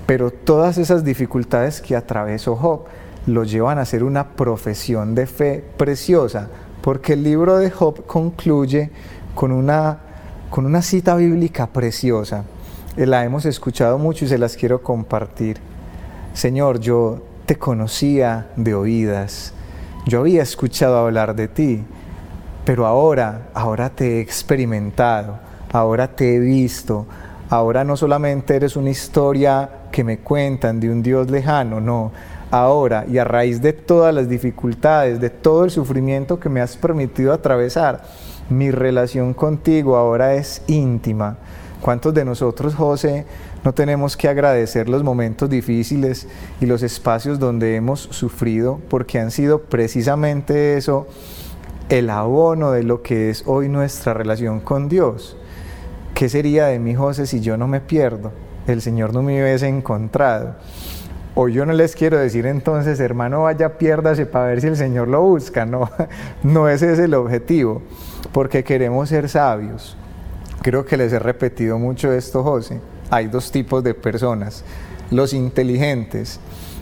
pero 0.08 0.32
todas 0.32 0.80
esas 0.80 1.04
dificultades 1.04 1.80
que 1.80 1.96
atravesó 1.96 2.56
Job 2.56 2.86
lo 3.28 3.44
llevan 3.44 3.78
a 3.78 3.86
ser 3.86 4.04
una 4.04 4.30
profesión 4.30 5.14
de 5.14 5.28
fe 5.28 5.64
preciosa 5.78 6.48
porque 6.82 7.14
el 7.14 7.24
libro 7.24 7.58
de 7.58 7.70
Job 7.70 8.06
concluye 8.08 8.90
con 9.36 9.52
una, 9.52 10.00
con 10.50 10.66
una 10.66 10.82
cita 10.82 11.16
bíblica 11.16 11.68
preciosa. 11.68 12.46
La 12.96 13.24
hemos 13.24 13.46
escuchado 13.46 14.00
mucho 14.00 14.26
y 14.26 14.28
se 14.28 14.40
las 14.40 14.56
quiero 14.56 14.82
compartir. 14.82 15.67
Señor, 16.38 16.80
yo 16.80 17.18
te 17.48 17.56
conocía 17.56 18.52
de 18.56 18.76
oídas, 18.76 19.54
yo 20.06 20.20
había 20.20 20.44
escuchado 20.44 20.96
hablar 20.96 21.36
de 21.36 21.48
ti, 21.48 21.84
pero 22.64 22.86
ahora, 22.86 23.50
ahora 23.56 23.90
te 23.90 24.18
he 24.18 24.22
experimentado, 24.22 25.40
ahora 25.74 26.16
te 26.16 26.36
he 26.36 26.40
visto, 26.40 27.08
ahora 27.50 27.84
no 27.84 27.98
solamente 27.98 28.56
eres 28.56 28.76
una 28.76 28.92
historia 28.92 29.68
que 29.92 30.04
me 30.04 30.20
cuentan 30.20 30.80
de 30.80 30.92
un 30.92 31.02
Dios 31.02 31.32
lejano, 31.32 31.82
no, 31.82 32.12
ahora 32.52 33.04
y 33.10 33.18
a 33.18 33.24
raíz 33.24 33.60
de 33.60 33.74
todas 33.74 34.14
las 34.14 34.30
dificultades, 34.30 35.20
de 35.20 35.32
todo 35.32 35.64
el 35.64 35.72
sufrimiento 35.72 36.40
que 36.40 36.50
me 36.50 36.62
has 36.62 36.78
permitido 36.78 37.34
atravesar, 37.34 38.04
mi 38.52 38.70
relación 38.70 39.34
contigo 39.34 39.96
ahora 39.96 40.36
es 40.36 40.62
íntima. 40.68 41.38
¿Cuántos 41.82 42.14
de 42.14 42.26
nosotros, 42.26 42.74
José, 42.76 43.26
no 43.68 43.74
tenemos 43.74 44.16
que 44.16 44.30
agradecer 44.30 44.88
los 44.88 45.04
momentos 45.04 45.50
difíciles 45.50 46.26
y 46.62 46.68
los 46.68 46.84
espacios 46.84 47.38
donde 47.38 47.76
hemos 47.76 48.00
sufrido 48.00 48.80
porque 48.88 49.20
han 49.20 49.30
sido 49.30 49.64
precisamente 49.64 50.78
eso 50.78 51.06
el 51.90 52.10
abono 52.10 52.72
de 52.72 52.84
lo 52.84 53.02
que 53.02 53.30
es 53.30 53.44
hoy 53.46 53.68
nuestra 53.68 54.14
relación 54.14 54.62
con 54.62 54.88
Dios. 54.88 55.36
¿Qué 56.14 56.30
sería 56.30 56.68
de 56.68 56.80
mí, 56.80 56.96
José, 56.96 57.28
si 57.28 57.42
yo 57.42 57.58
no 57.58 57.68
me 57.68 57.82
pierdo? 57.82 58.32
El 58.68 58.82
Señor 58.82 59.14
no 59.14 59.22
me 59.22 59.44
hubiese 59.44 59.68
encontrado. 59.68 60.56
O 61.36 61.50
yo 61.50 61.66
no 61.66 61.74
les 61.74 61.94
quiero 61.94 62.18
decir 62.18 62.46
entonces, 62.46 63.02
hermano, 63.02 63.44
vaya, 63.44 63.78
piérdase 63.78 64.26
para 64.26 64.46
ver 64.46 64.62
si 64.62 64.68
el 64.68 64.78
Señor 64.78 65.10
lo 65.10 65.24
busca. 65.24 65.66
No, 65.66 65.90
no 66.42 66.70
ese 66.70 66.94
es 66.94 67.00
el 67.00 67.14
objetivo, 67.14 67.82
porque 68.32 68.64
queremos 68.64 69.10
ser 69.10 69.28
sabios. 69.28 69.98
Creo 70.62 70.86
que 70.86 70.96
les 70.96 71.12
he 71.12 71.20
repetido 71.20 71.78
mucho 71.78 72.14
esto, 72.14 72.44
José. 72.44 72.80
Hay 73.10 73.28
dos 73.28 73.52
tipos 73.52 73.84
de 73.84 73.94
personas. 73.94 74.64
Los 75.12 75.34
inteligentes, 75.34 76.40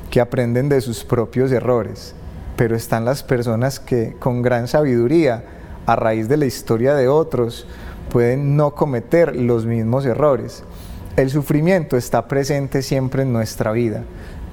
que 0.09 0.21
aprenden 0.21 0.69
de 0.69 0.81
sus 0.81 1.03
propios 1.03 1.51
errores 1.51 2.15
pero 2.55 2.75
están 2.75 3.05
las 3.05 3.23
personas 3.23 3.79
que 3.79 4.15
con 4.19 4.41
gran 4.41 4.67
sabiduría, 4.67 5.43
a 5.85 5.95
raíz 5.95 6.27
de 6.27 6.37
la 6.37 6.45
historia 6.45 6.95
de 6.95 7.07
otros, 7.07 7.67
pueden 8.09 8.55
no 8.55 8.73
cometer 8.73 9.35
los 9.35 9.65
mismos 9.65 10.05
errores. 10.05 10.63
El 11.15 11.29
sufrimiento 11.29 11.97
está 11.97 12.27
presente 12.27 12.81
siempre 12.81 13.23
en 13.23 13.33
nuestra 13.33 13.71
vida, 13.71 14.03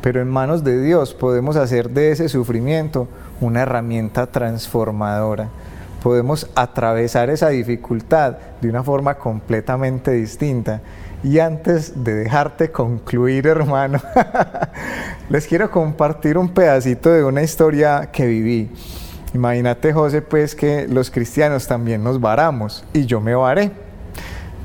pero 0.01 0.21
en 0.21 0.29
manos 0.29 0.65
de 0.65 0.81
Dios 0.83 1.15
podemos 1.15 1.57
hacer 1.57 1.91
de 1.91 2.13
ese 2.13 2.29
sufrimiento 2.29 3.09
una 3.41 3.63
herramienta 3.63 4.27
transformadora. 4.27 5.49
Podemos 6.03 6.49
atravesar 6.57 7.31
esa 7.31 7.49
dificultad 7.51 8.37
de 8.61 8.69
una 8.69 8.83
forma 8.83 9.15
completamente 9.15 10.11
distinta 10.11 10.81
y 11.23 11.39
antes 11.39 12.05
de 12.05 12.15
dejarte 12.15 12.71
concluir, 12.71 13.47
hermano, 13.47 14.01
les 15.29 15.47
quiero 15.47 15.71
compartir 15.71 16.37
un 16.37 16.49
pedacito 16.49 17.11
de 17.11 17.25
una 17.25 17.43
historia 17.43 18.11
que 18.13 18.27
viví. 18.27 18.71
Imagínate, 19.35 19.93
José, 19.93 20.21
pues 20.21 20.55
que 20.55 20.87
los 20.89 21.11
cristianos 21.11 21.67
también 21.67 22.03
nos 22.03 22.21
varamos 22.21 22.85
y 22.93 23.07
yo 23.07 23.21
me 23.21 23.35
varé. 23.35 23.71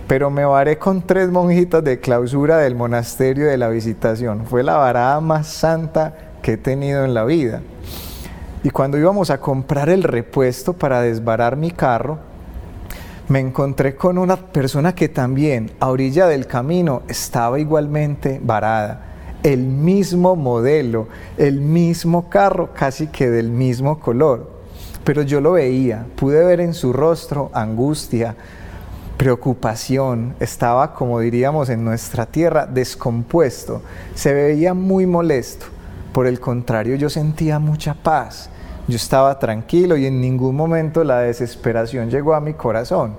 Pero 0.08 0.30
me 0.30 0.46
varé 0.46 0.78
con 0.78 1.02
tres 1.02 1.30
monjitas 1.30 1.84
de 1.84 2.00
clausura 2.00 2.58
del 2.58 2.76
monasterio 2.76 3.46
de 3.48 3.58
la 3.58 3.70
visitación. 3.70 4.46
Fue 4.46 4.64
la 4.64 4.78
varada 4.78 5.20
más 5.20 5.48
santa 5.48 6.14
que 6.42 6.54
he 6.54 6.58
tenido 6.58 7.06
en 7.06 7.14
la 7.14 7.26
vida. 7.26 7.62
Y 8.64 8.70
cuando 8.70 8.98
íbamos 8.98 9.30
a 9.30 9.40
comprar 9.40 9.90
el 9.90 10.04
repuesto 10.04 10.74
para 10.74 11.02
desbarar 11.02 11.56
mi 11.56 11.72
carro, 11.72 12.20
me 13.28 13.40
encontré 13.40 13.96
con 13.96 14.18
una 14.18 14.38
persona 14.38 14.96
que 14.96 15.10
también 15.10 15.72
a 15.80 15.90
orilla 15.90 16.28
del 16.28 16.48
camino 16.48 17.04
estaba 17.10 17.60
igualmente 17.60 18.40
varada. 18.42 19.04
El 19.44 19.64
mismo 19.64 20.36
modelo, 20.36 21.10
el 21.38 21.60
mismo 21.60 22.30
carro, 22.30 22.74
casi 22.74 23.08
que 23.08 23.30
del 23.30 23.50
mismo 23.50 24.00
color. 24.00 24.50
Pero 25.04 25.22
yo 25.24 25.42
lo 25.42 25.54
veía, 25.54 26.06
pude 26.16 26.44
ver 26.44 26.62
en 26.62 26.74
su 26.74 26.94
rostro 26.94 27.52
angustia, 27.54 28.36
preocupación, 29.18 30.36
estaba, 30.40 30.94
como 30.94 31.20
diríamos 31.20 31.70
en 31.70 31.84
nuestra 31.84 32.26
tierra, 32.26 32.66
descompuesto, 32.66 33.82
se 34.16 34.34
veía 34.34 34.74
muy 34.74 35.06
molesto. 35.06 35.66
Por 36.14 36.28
el 36.28 36.40
contrario, 36.40 36.96
yo 36.96 37.10
sentía 37.10 37.60
mucha 37.60 37.94
paz 37.94 38.50
yo 38.88 38.96
estaba 38.96 39.38
tranquilo 39.38 39.98
y 39.98 40.06
en 40.06 40.22
ningún 40.22 40.56
momento 40.56 41.04
la 41.04 41.20
desesperación 41.20 42.10
llegó 42.10 42.34
a 42.34 42.40
mi 42.40 42.54
corazón. 42.54 43.16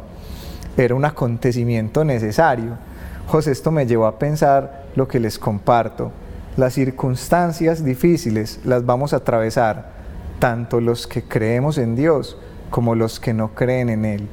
Era 0.78 0.94
un 0.94 1.04
acontecimiento 1.04 2.04
necesario. 2.04 2.78
José, 3.26 3.52
esto 3.52 3.70
me 3.70 3.86
llevó 3.86 4.06
a 4.06 4.18
pensar 4.18 4.86
lo 4.96 5.06
que 5.06 5.20
les 5.20 5.38
comparto. 5.38 6.10
Las 6.56 6.72
circunstancias 6.72 7.84
difíciles 7.84 8.60
las 8.64 8.86
vamos 8.86 9.12
a 9.12 9.16
atravesar, 9.16 9.90
tanto 10.38 10.80
los 10.80 11.06
que 11.06 11.22
creemos 11.22 11.76
en 11.76 11.96
Dios 11.96 12.38
como 12.70 12.94
los 12.94 13.20
que 13.20 13.34
no 13.34 13.54
creen 13.54 13.90
en 13.90 14.06
Él. 14.06 14.28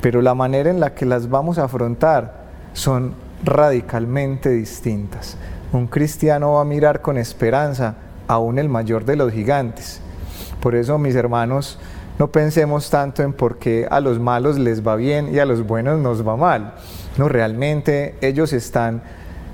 Pero 0.00 0.22
la 0.22 0.34
manera 0.34 0.70
en 0.70 0.80
la 0.80 0.94
que 0.94 1.04
las 1.04 1.28
vamos 1.28 1.58
a 1.58 1.64
afrontar 1.64 2.44
son 2.72 3.12
radicalmente 3.44 4.48
distintas. 4.48 5.36
Un 5.70 5.86
cristiano 5.86 6.54
va 6.54 6.62
a 6.62 6.64
mirar 6.64 7.02
con 7.02 7.18
esperanza 7.18 7.96
aún 8.26 8.58
el 8.58 8.70
mayor 8.70 9.04
de 9.04 9.16
los 9.16 9.32
gigantes 9.32 10.00
por 10.60 10.74
eso, 10.74 10.98
mis 10.98 11.14
hermanos, 11.14 11.78
no 12.18 12.32
pensemos 12.32 12.90
tanto 12.90 13.22
en 13.22 13.32
por 13.32 13.58
qué 13.58 13.86
a 13.88 14.00
los 14.00 14.18
malos 14.18 14.58
les 14.58 14.86
va 14.86 14.96
bien 14.96 15.32
y 15.32 15.38
a 15.38 15.44
los 15.44 15.64
buenos 15.64 16.00
nos 16.00 16.26
va 16.26 16.36
mal. 16.36 16.74
No, 17.16 17.28
realmente 17.28 18.16
ellos 18.20 18.52
están 18.52 19.02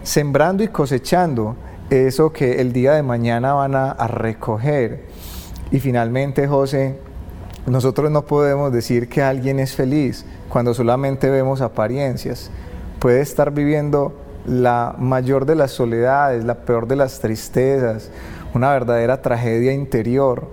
sembrando 0.03 0.63
y 0.63 0.69
cosechando 0.69 1.57
eso 1.91 2.33
que 2.33 2.63
el 2.63 2.73
día 2.73 2.93
de 2.93 3.03
mañana 3.03 3.53
van 3.53 3.75
a, 3.75 4.07
recoger. 4.07 5.05
Y 5.71 5.79
finalmente, 5.79 6.47
José, 6.47 6.99
nosotros 7.67 8.11
no 8.11 8.25
podemos 8.25 8.73
decir 8.73 9.11
que 9.11 9.23
alguien 9.23 9.61
es 9.61 9.75
feliz 9.75 10.25
cuando 10.49 10.73
solamente 10.73 11.29
vemos 11.29 11.61
apariencias. 11.61 12.51
Puede 12.99 13.21
estar 13.21 13.51
viviendo 13.51 14.15
la 14.47 14.95
mayor 14.99 15.45
de 15.45 15.55
las 15.55 15.73
soledades, 15.73 16.45
la 16.45 16.55
peor 16.65 16.87
de 16.87 16.97
las 16.97 17.21
tristezas, 17.21 18.11
una 18.55 18.71
verdadera 18.73 19.21
tragedia 19.21 19.73
interior 19.73 20.49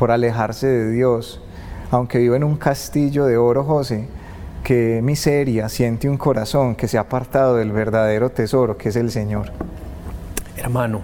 por 0.00 0.10
alejarse 0.10 0.66
de 0.66 0.90
Dios. 0.92 1.42
Aunque 1.90 2.16
vive 2.16 2.34
en 2.34 2.42
un 2.42 2.56
castillo 2.56 3.26
de 3.26 3.36
oro, 3.36 3.64
José, 3.64 4.08
qué 4.64 5.00
miseria 5.02 5.68
siente 5.68 6.08
un 6.08 6.16
corazón 6.16 6.74
que 6.74 6.88
se 6.88 6.96
ha 6.96 7.02
apartado 7.02 7.56
del 7.56 7.70
verdadero 7.70 8.30
tesoro 8.30 8.78
que 8.78 8.88
es 8.88 8.96
el 8.96 9.10
Señor. 9.10 9.52
Hermano, 10.56 11.02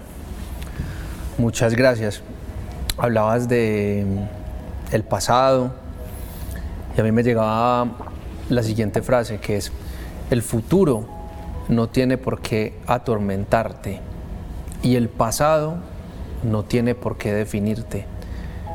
muchas 1.37 1.75
gracias. 1.75 2.23
Hablabas 2.97 3.49
de 3.49 4.07
el 4.91 5.05
pasado 5.05 5.73
y 6.97 7.01
a 7.03 7.05
mí 7.05 7.13
me 7.13 7.23
llegaba 7.23 7.89
la 8.49 8.63
siguiente 8.63 9.03
frase 9.03 9.37
que 9.41 9.57
es 9.57 9.73
el 10.31 10.41
futuro 10.41 11.05
no 11.69 11.91
tiene 11.91 12.17
por 12.17 12.41
qué 12.41 12.79
atormentarte 12.87 14.01
y 14.83 14.97
el 14.97 15.11
pasado 15.11 15.77
no 16.43 16.63
tiene 16.63 16.95
por 16.95 17.19
qué 17.19 17.35
definirte 17.35 18.16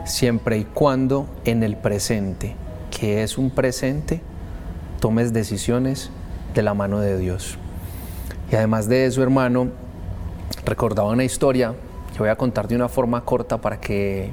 siempre 0.05 0.57
y 0.57 0.63
cuando 0.65 1.27
en 1.45 1.63
el 1.63 1.77
presente, 1.77 2.55
que 2.89 3.23
es 3.23 3.37
un 3.37 3.49
presente, 3.49 4.21
tomes 4.99 5.33
decisiones 5.33 6.09
de 6.53 6.61
la 6.61 6.73
mano 6.73 6.99
de 6.99 7.17
Dios. 7.17 7.57
Y 8.51 8.55
además 8.55 8.87
de 8.87 9.05
eso, 9.05 9.23
hermano, 9.23 9.69
recordaba 10.65 11.09
una 11.09 11.23
historia 11.23 11.73
que 12.13 12.19
voy 12.19 12.29
a 12.29 12.35
contar 12.35 12.67
de 12.67 12.75
una 12.75 12.89
forma 12.89 13.23
corta 13.23 13.59
para 13.59 13.79
que 13.79 14.29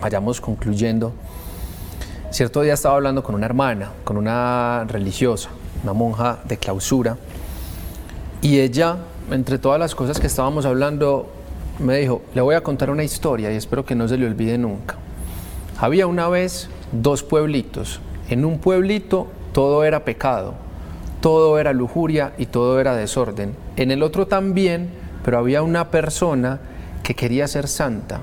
vayamos 0.00 0.40
concluyendo. 0.40 1.12
Cierto 2.30 2.62
día 2.62 2.74
estaba 2.74 2.96
hablando 2.96 3.22
con 3.22 3.34
una 3.34 3.46
hermana, 3.46 3.90
con 4.04 4.16
una 4.16 4.84
religiosa, 4.88 5.50
una 5.82 5.92
monja 5.92 6.40
de 6.44 6.56
clausura, 6.56 7.16
y 8.40 8.58
ella, 8.58 8.96
entre 9.30 9.58
todas 9.58 9.78
las 9.78 9.94
cosas 9.94 10.18
que 10.18 10.26
estábamos 10.26 10.66
hablando, 10.66 11.30
me 11.78 11.98
dijo, 11.98 12.22
le 12.34 12.40
voy 12.40 12.54
a 12.54 12.62
contar 12.62 12.90
una 12.90 13.04
historia 13.04 13.52
y 13.52 13.56
espero 13.56 13.84
que 13.84 13.94
no 13.94 14.08
se 14.08 14.18
le 14.18 14.26
olvide 14.26 14.58
nunca. 14.58 14.96
Había 15.78 16.06
una 16.06 16.28
vez 16.28 16.68
dos 16.92 17.22
pueblitos. 17.22 18.00
En 18.28 18.44
un 18.44 18.58
pueblito 18.58 19.28
todo 19.52 19.84
era 19.84 20.04
pecado, 20.04 20.54
todo 21.20 21.58
era 21.58 21.72
lujuria 21.72 22.32
y 22.38 22.46
todo 22.46 22.80
era 22.80 22.94
desorden. 22.94 23.54
En 23.76 23.90
el 23.90 24.02
otro 24.02 24.26
también, 24.26 24.90
pero 25.24 25.38
había 25.38 25.62
una 25.62 25.90
persona 25.90 26.60
que 27.02 27.14
quería 27.14 27.48
ser 27.48 27.68
santa 27.68 28.20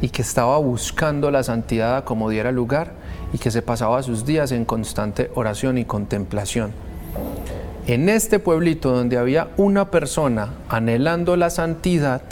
y 0.00 0.08
que 0.10 0.22
estaba 0.22 0.58
buscando 0.58 1.30
la 1.30 1.42
santidad 1.42 2.04
como 2.04 2.30
diera 2.30 2.52
lugar 2.52 2.92
y 3.32 3.38
que 3.38 3.50
se 3.50 3.62
pasaba 3.62 4.02
sus 4.02 4.24
días 4.24 4.52
en 4.52 4.64
constante 4.64 5.30
oración 5.34 5.78
y 5.78 5.84
contemplación. 5.84 6.72
En 7.86 8.08
este 8.08 8.38
pueblito 8.38 8.90
donde 8.90 9.16
había 9.16 9.48
una 9.56 9.90
persona 9.90 10.50
anhelando 10.68 11.36
la 11.36 11.48
santidad, 11.50 12.22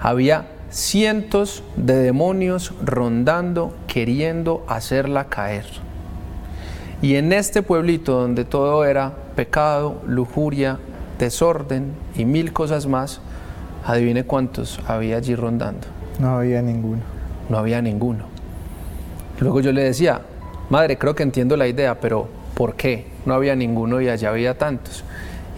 había 0.00 0.46
cientos 0.70 1.62
de 1.76 1.96
demonios 1.96 2.72
rondando, 2.82 3.74
queriendo 3.86 4.64
hacerla 4.66 5.28
caer. 5.28 5.66
Y 7.02 7.16
en 7.16 7.32
este 7.32 7.62
pueblito 7.62 8.20
donde 8.20 8.44
todo 8.44 8.84
era 8.84 9.12
pecado, 9.36 10.02
lujuria, 10.06 10.78
desorden 11.18 11.92
y 12.14 12.24
mil 12.24 12.52
cosas 12.52 12.86
más, 12.86 13.20
adivine 13.84 14.24
cuántos 14.24 14.80
había 14.86 15.18
allí 15.18 15.34
rondando. 15.34 15.86
No 16.18 16.36
había 16.36 16.62
ninguno. 16.62 17.02
No 17.48 17.58
había 17.58 17.82
ninguno. 17.82 18.24
Luego 19.40 19.60
yo 19.60 19.72
le 19.72 19.82
decía, 19.82 20.20
madre, 20.68 20.98
creo 20.98 21.14
que 21.14 21.22
entiendo 21.22 21.56
la 21.56 21.66
idea, 21.66 21.98
pero 22.00 22.28
¿por 22.54 22.74
qué 22.74 23.06
no 23.26 23.34
había 23.34 23.56
ninguno 23.56 24.00
y 24.00 24.08
allá 24.08 24.30
había 24.30 24.56
tantos? 24.56 25.04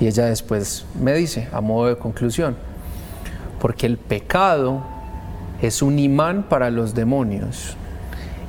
Y 0.01 0.07
ella 0.07 0.27
después 0.27 0.87
me 1.01 1.13
dice, 1.15 1.49
a 1.53 1.61
modo 1.61 1.89
de 1.89 1.97
conclusión, 1.97 2.57
porque 3.63 3.87
el 3.87 3.97
pecado 3.97 4.83
es 5.63 5.83
un 5.83 6.01
imán 6.01 6.49
para 6.49 6.69
los 6.69 6.97
demonios 6.97 7.77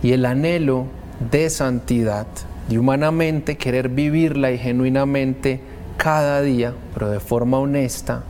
y 0.02 0.12
el 0.13 0.26
anhelo 0.26 0.88
de 1.30 1.52
santidad, 1.52 2.26
de 2.67 2.80
humanamente 2.80 3.56
querer 3.56 3.89
vivirla 3.89 4.52
y 4.52 4.58
genuinamente 4.58 5.62
cada 5.97 6.41
día, 6.41 6.73
pero 6.95 7.12
de 7.12 7.19
forma 7.19 7.60
honesta, 7.60 8.23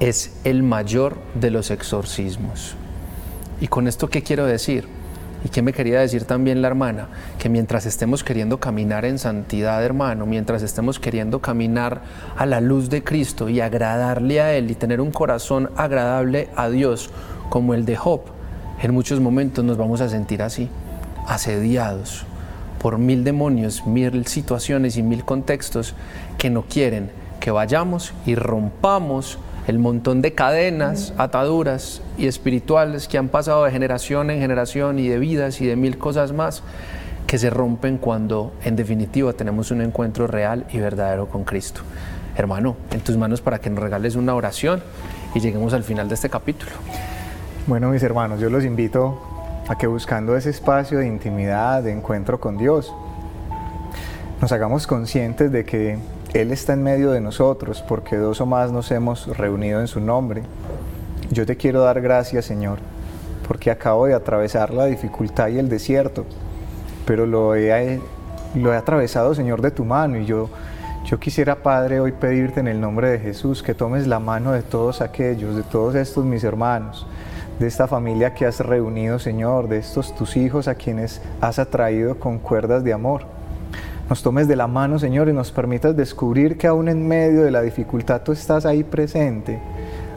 es 0.00 0.40
el 0.42 0.64
mayor 0.64 1.18
de 1.36 1.52
los 1.52 1.70
exorcismos. 1.70 2.74
¿Y 3.60 3.68
con 3.68 3.86
esto 3.86 4.10
qué 4.10 4.24
quiero 4.24 4.46
decir? 4.46 4.88
¿Y 5.44 5.48
qué 5.48 5.62
me 5.62 5.72
quería 5.72 6.00
decir 6.00 6.24
también 6.24 6.60
la 6.60 6.68
hermana? 6.68 7.08
Que 7.38 7.48
mientras 7.48 7.86
estemos 7.86 8.22
queriendo 8.22 8.60
caminar 8.60 9.04
en 9.04 9.18
santidad, 9.18 9.82
hermano, 9.82 10.26
mientras 10.26 10.62
estemos 10.62 10.98
queriendo 10.98 11.40
caminar 11.40 12.02
a 12.36 12.44
la 12.44 12.60
luz 12.60 12.90
de 12.90 13.02
Cristo 13.02 13.48
y 13.48 13.60
agradarle 13.60 14.40
a 14.40 14.52
Él 14.54 14.70
y 14.70 14.74
tener 14.74 15.00
un 15.00 15.10
corazón 15.10 15.70
agradable 15.76 16.48
a 16.56 16.68
Dios 16.68 17.10
como 17.48 17.72
el 17.72 17.86
de 17.86 17.96
Job, 17.96 18.20
en 18.82 18.92
muchos 18.92 19.20
momentos 19.20 19.64
nos 19.64 19.76
vamos 19.76 20.00
a 20.00 20.08
sentir 20.08 20.42
así, 20.42 20.68
asediados 21.26 22.24
por 22.78 22.98
mil 22.98 23.24
demonios, 23.24 23.86
mil 23.86 24.26
situaciones 24.26 24.96
y 24.96 25.02
mil 25.02 25.24
contextos 25.24 25.94
que 26.38 26.48
no 26.48 26.62
quieren 26.62 27.10
que 27.40 27.50
vayamos 27.50 28.12
y 28.26 28.34
rompamos 28.34 29.38
el 29.70 29.78
montón 29.78 30.20
de 30.20 30.32
cadenas, 30.32 31.14
ataduras 31.16 32.02
y 32.18 32.26
espirituales 32.26 33.06
que 33.06 33.18
han 33.18 33.28
pasado 33.28 33.64
de 33.64 33.70
generación 33.70 34.28
en 34.30 34.40
generación 34.40 34.98
y 34.98 35.06
de 35.06 35.20
vidas 35.20 35.60
y 35.60 35.66
de 35.66 35.76
mil 35.76 35.96
cosas 35.96 36.32
más 36.32 36.64
que 37.28 37.38
se 37.38 37.50
rompen 37.50 37.96
cuando 37.96 38.52
en 38.64 38.74
definitiva 38.74 39.32
tenemos 39.32 39.70
un 39.70 39.80
encuentro 39.80 40.26
real 40.26 40.66
y 40.72 40.78
verdadero 40.78 41.28
con 41.28 41.44
Cristo. 41.44 41.82
Hermano, 42.36 42.76
en 42.90 42.98
tus 42.98 43.16
manos 43.16 43.42
para 43.42 43.60
que 43.60 43.70
nos 43.70 43.78
regales 43.78 44.16
una 44.16 44.34
oración 44.34 44.82
y 45.36 45.40
lleguemos 45.40 45.72
al 45.72 45.84
final 45.84 46.08
de 46.08 46.16
este 46.16 46.28
capítulo. 46.28 46.72
Bueno, 47.68 47.90
mis 47.90 48.02
hermanos, 48.02 48.40
yo 48.40 48.50
los 48.50 48.64
invito 48.64 49.22
a 49.68 49.78
que 49.78 49.86
buscando 49.86 50.36
ese 50.36 50.50
espacio 50.50 50.98
de 50.98 51.06
intimidad, 51.06 51.84
de 51.84 51.92
encuentro 51.92 52.40
con 52.40 52.58
Dios, 52.58 52.92
nos 54.40 54.50
hagamos 54.50 54.88
conscientes 54.88 55.52
de 55.52 55.64
que 55.64 55.96
él 56.34 56.52
está 56.52 56.74
en 56.74 56.82
medio 56.82 57.10
de 57.10 57.20
nosotros 57.20 57.82
porque 57.86 58.16
dos 58.16 58.40
o 58.40 58.46
más 58.46 58.70
nos 58.70 58.90
hemos 58.92 59.36
reunido 59.36 59.80
en 59.80 59.88
su 59.88 60.00
nombre. 60.00 60.42
Yo 61.30 61.44
te 61.44 61.56
quiero 61.56 61.82
dar 61.82 62.00
gracias, 62.00 62.44
Señor, 62.44 62.78
porque 63.48 63.70
acabo 63.70 64.06
de 64.06 64.14
atravesar 64.14 64.72
la 64.72 64.86
dificultad 64.86 65.48
y 65.48 65.58
el 65.58 65.68
desierto, 65.68 66.24
pero 67.04 67.26
lo 67.26 67.56
he, 67.56 68.00
lo 68.54 68.72
he 68.72 68.76
atravesado, 68.76 69.34
Señor, 69.34 69.60
de 69.60 69.72
tu 69.72 69.84
mano 69.84 70.18
y 70.18 70.24
yo, 70.24 70.48
yo 71.04 71.18
quisiera, 71.18 71.56
Padre, 71.56 71.98
hoy 71.98 72.12
pedirte 72.12 72.60
en 72.60 72.68
el 72.68 72.80
nombre 72.80 73.10
de 73.10 73.18
Jesús 73.18 73.62
que 73.62 73.74
tomes 73.74 74.06
la 74.06 74.20
mano 74.20 74.52
de 74.52 74.62
todos 74.62 75.00
aquellos, 75.00 75.56
de 75.56 75.62
todos 75.62 75.96
estos 75.96 76.24
mis 76.24 76.44
hermanos, 76.44 77.06
de 77.58 77.66
esta 77.66 77.88
familia 77.88 78.34
que 78.34 78.46
has 78.46 78.60
reunido, 78.60 79.18
Señor, 79.18 79.68
de 79.68 79.78
estos 79.78 80.14
tus 80.14 80.36
hijos 80.36 80.68
a 80.68 80.76
quienes 80.76 81.20
has 81.40 81.58
atraído 81.58 82.20
con 82.20 82.38
cuerdas 82.38 82.84
de 82.84 82.92
amor 82.92 83.39
nos 84.10 84.24
tomes 84.24 84.48
de 84.48 84.56
la 84.56 84.66
mano, 84.66 84.98
Señor, 84.98 85.28
y 85.28 85.32
nos 85.32 85.52
permitas 85.52 85.96
descubrir 85.96 86.58
que 86.58 86.66
aún 86.66 86.88
en 86.88 87.06
medio 87.06 87.42
de 87.42 87.52
la 87.52 87.62
dificultad 87.62 88.22
tú 88.22 88.32
estás 88.32 88.66
ahí 88.66 88.82
presente, 88.82 89.60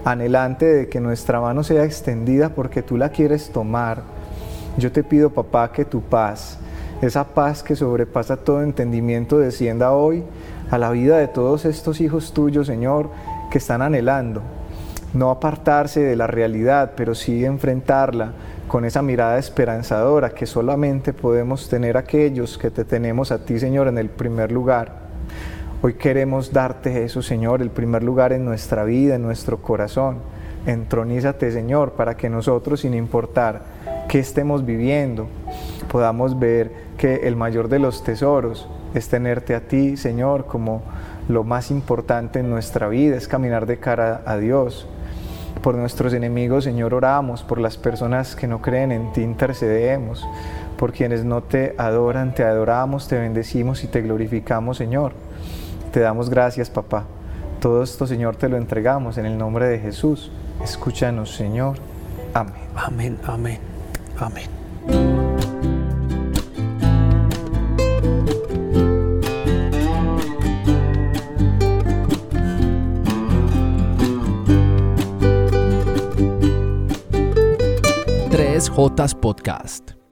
anhelante 0.04 0.66
de 0.66 0.90
que 0.90 1.00
nuestra 1.00 1.40
mano 1.40 1.64
sea 1.64 1.84
extendida 1.84 2.50
porque 2.50 2.82
tú 2.82 2.98
la 2.98 3.10
quieres 3.10 3.52
tomar. 3.52 4.02
Yo 4.80 4.92
te 4.92 5.04
pido, 5.04 5.30
papá, 5.30 5.72
que 5.72 5.86
tu 5.86 6.02
paz, 6.02 6.58
esa 7.04 7.24
paz 7.24 7.62
que 7.62 7.76
sobrepasa 7.76 8.36
todo 8.36 8.64
entendimiento, 8.64 9.38
descienda 9.38 9.92
hoy 9.92 10.24
a 10.72 10.80
la 10.80 10.90
vida 10.90 11.20
de 11.20 11.28
todos 11.28 11.64
estos 11.66 12.02
hijos 12.02 12.34
tuyos, 12.34 12.66
Señor, 12.66 13.12
que 13.52 13.60
están 13.60 13.84
anhelando 13.84 14.42
no 15.14 15.30
apartarse 15.30 16.02
de 16.02 16.16
la 16.16 16.28
realidad, 16.28 16.94
pero 16.96 17.14
sí 17.14 17.46
enfrentarla 17.46 18.32
con 18.74 18.86
esa 18.86 19.04
mirada 19.04 19.38
esperanzadora 19.38 20.32
que 20.32 20.48
solamente 20.48 21.14
podemos 21.14 21.70
tener 21.70 21.96
aquellos 21.96 22.58
que 22.58 22.72
te 22.72 22.84
tenemos 22.84 23.32
a 23.32 23.46
ti, 23.46 23.60
Señor, 23.60 23.88
en 23.88 24.00
el 24.00 24.10
primer 24.10 24.52
lugar. 24.52 24.94
Hoy 25.84 25.94
queremos 25.94 26.52
darte 26.52 27.04
eso, 27.04 27.22
Señor, 27.22 27.62
el 27.62 27.70
primer 27.70 28.02
lugar 28.02 28.34
en 28.34 28.44
nuestra 28.44 28.84
vida, 28.84 29.14
en 29.14 29.22
nuestro 29.22 29.62
corazón. 29.62 30.18
Entronízate, 30.66 31.52
Señor, 31.52 31.92
para 31.92 32.18
que 32.18 32.32
nosotros, 32.32 32.80
sin 32.80 32.96
importar 32.96 33.62
qué 34.10 34.18
estemos 34.18 34.66
viviendo, 34.66 35.28
podamos 35.92 36.40
ver 36.40 36.72
que 36.98 37.28
el 37.28 37.36
mayor 37.36 37.70
de 37.70 37.78
los 37.78 38.04
tesoros 38.04 38.68
es 38.96 39.08
tenerte 39.08 39.54
a 39.54 39.68
ti, 39.68 39.98
Señor, 39.98 40.48
como 40.48 40.82
lo 41.30 41.44
más 41.44 41.70
importante 41.70 42.40
en 42.40 42.50
nuestra 42.50 42.88
vida, 42.88 43.18
es 43.18 43.28
caminar 43.28 43.68
de 43.68 43.78
cara 43.78 44.24
a 44.26 44.36
Dios, 44.38 44.88
por 45.64 45.76
nuestros 45.76 46.14
enemigos, 46.14 46.66
Señor, 46.66 46.94
oramos. 46.94 47.42
Por 47.42 47.60
las 47.60 47.78
personas 47.78 48.36
que 48.36 48.46
no 48.46 48.62
creen 48.62 48.92
en 48.92 49.12
ti, 49.14 49.22
intercedemos. 49.22 50.28
Por 50.78 50.92
quienes 50.92 51.24
no 51.24 51.42
te 51.42 51.74
adoran, 51.78 52.36
te 52.36 52.44
adoramos, 52.44 53.08
te 53.08 53.18
bendecimos 53.18 53.84
y 53.84 53.88
te 53.88 54.02
glorificamos, 54.02 54.78
Señor. 54.78 55.14
Te 55.92 56.02
damos 56.02 56.30
gracias, 56.30 56.70
papá. 56.70 57.06
Todo 57.62 57.82
esto, 57.82 58.06
Señor, 58.06 58.36
te 58.36 58.50
lo 58.50 58.58
entregamos 58.58 59.18
en 59.18 59.26
el 59.26 59.38
nombre 59.38 59.68
de 59.68 59.80
Jesús. 59.80 60.32
Escúchanos, 60.62 61.34
Señor. 61.34 61.78
Amén. 62.34 62.54
Amén, 62.76 63.18
amén, 63.26 63.60
amén. 64.20 64.63
Jotas 78.70 79.14
Podcast. 79.14 80.03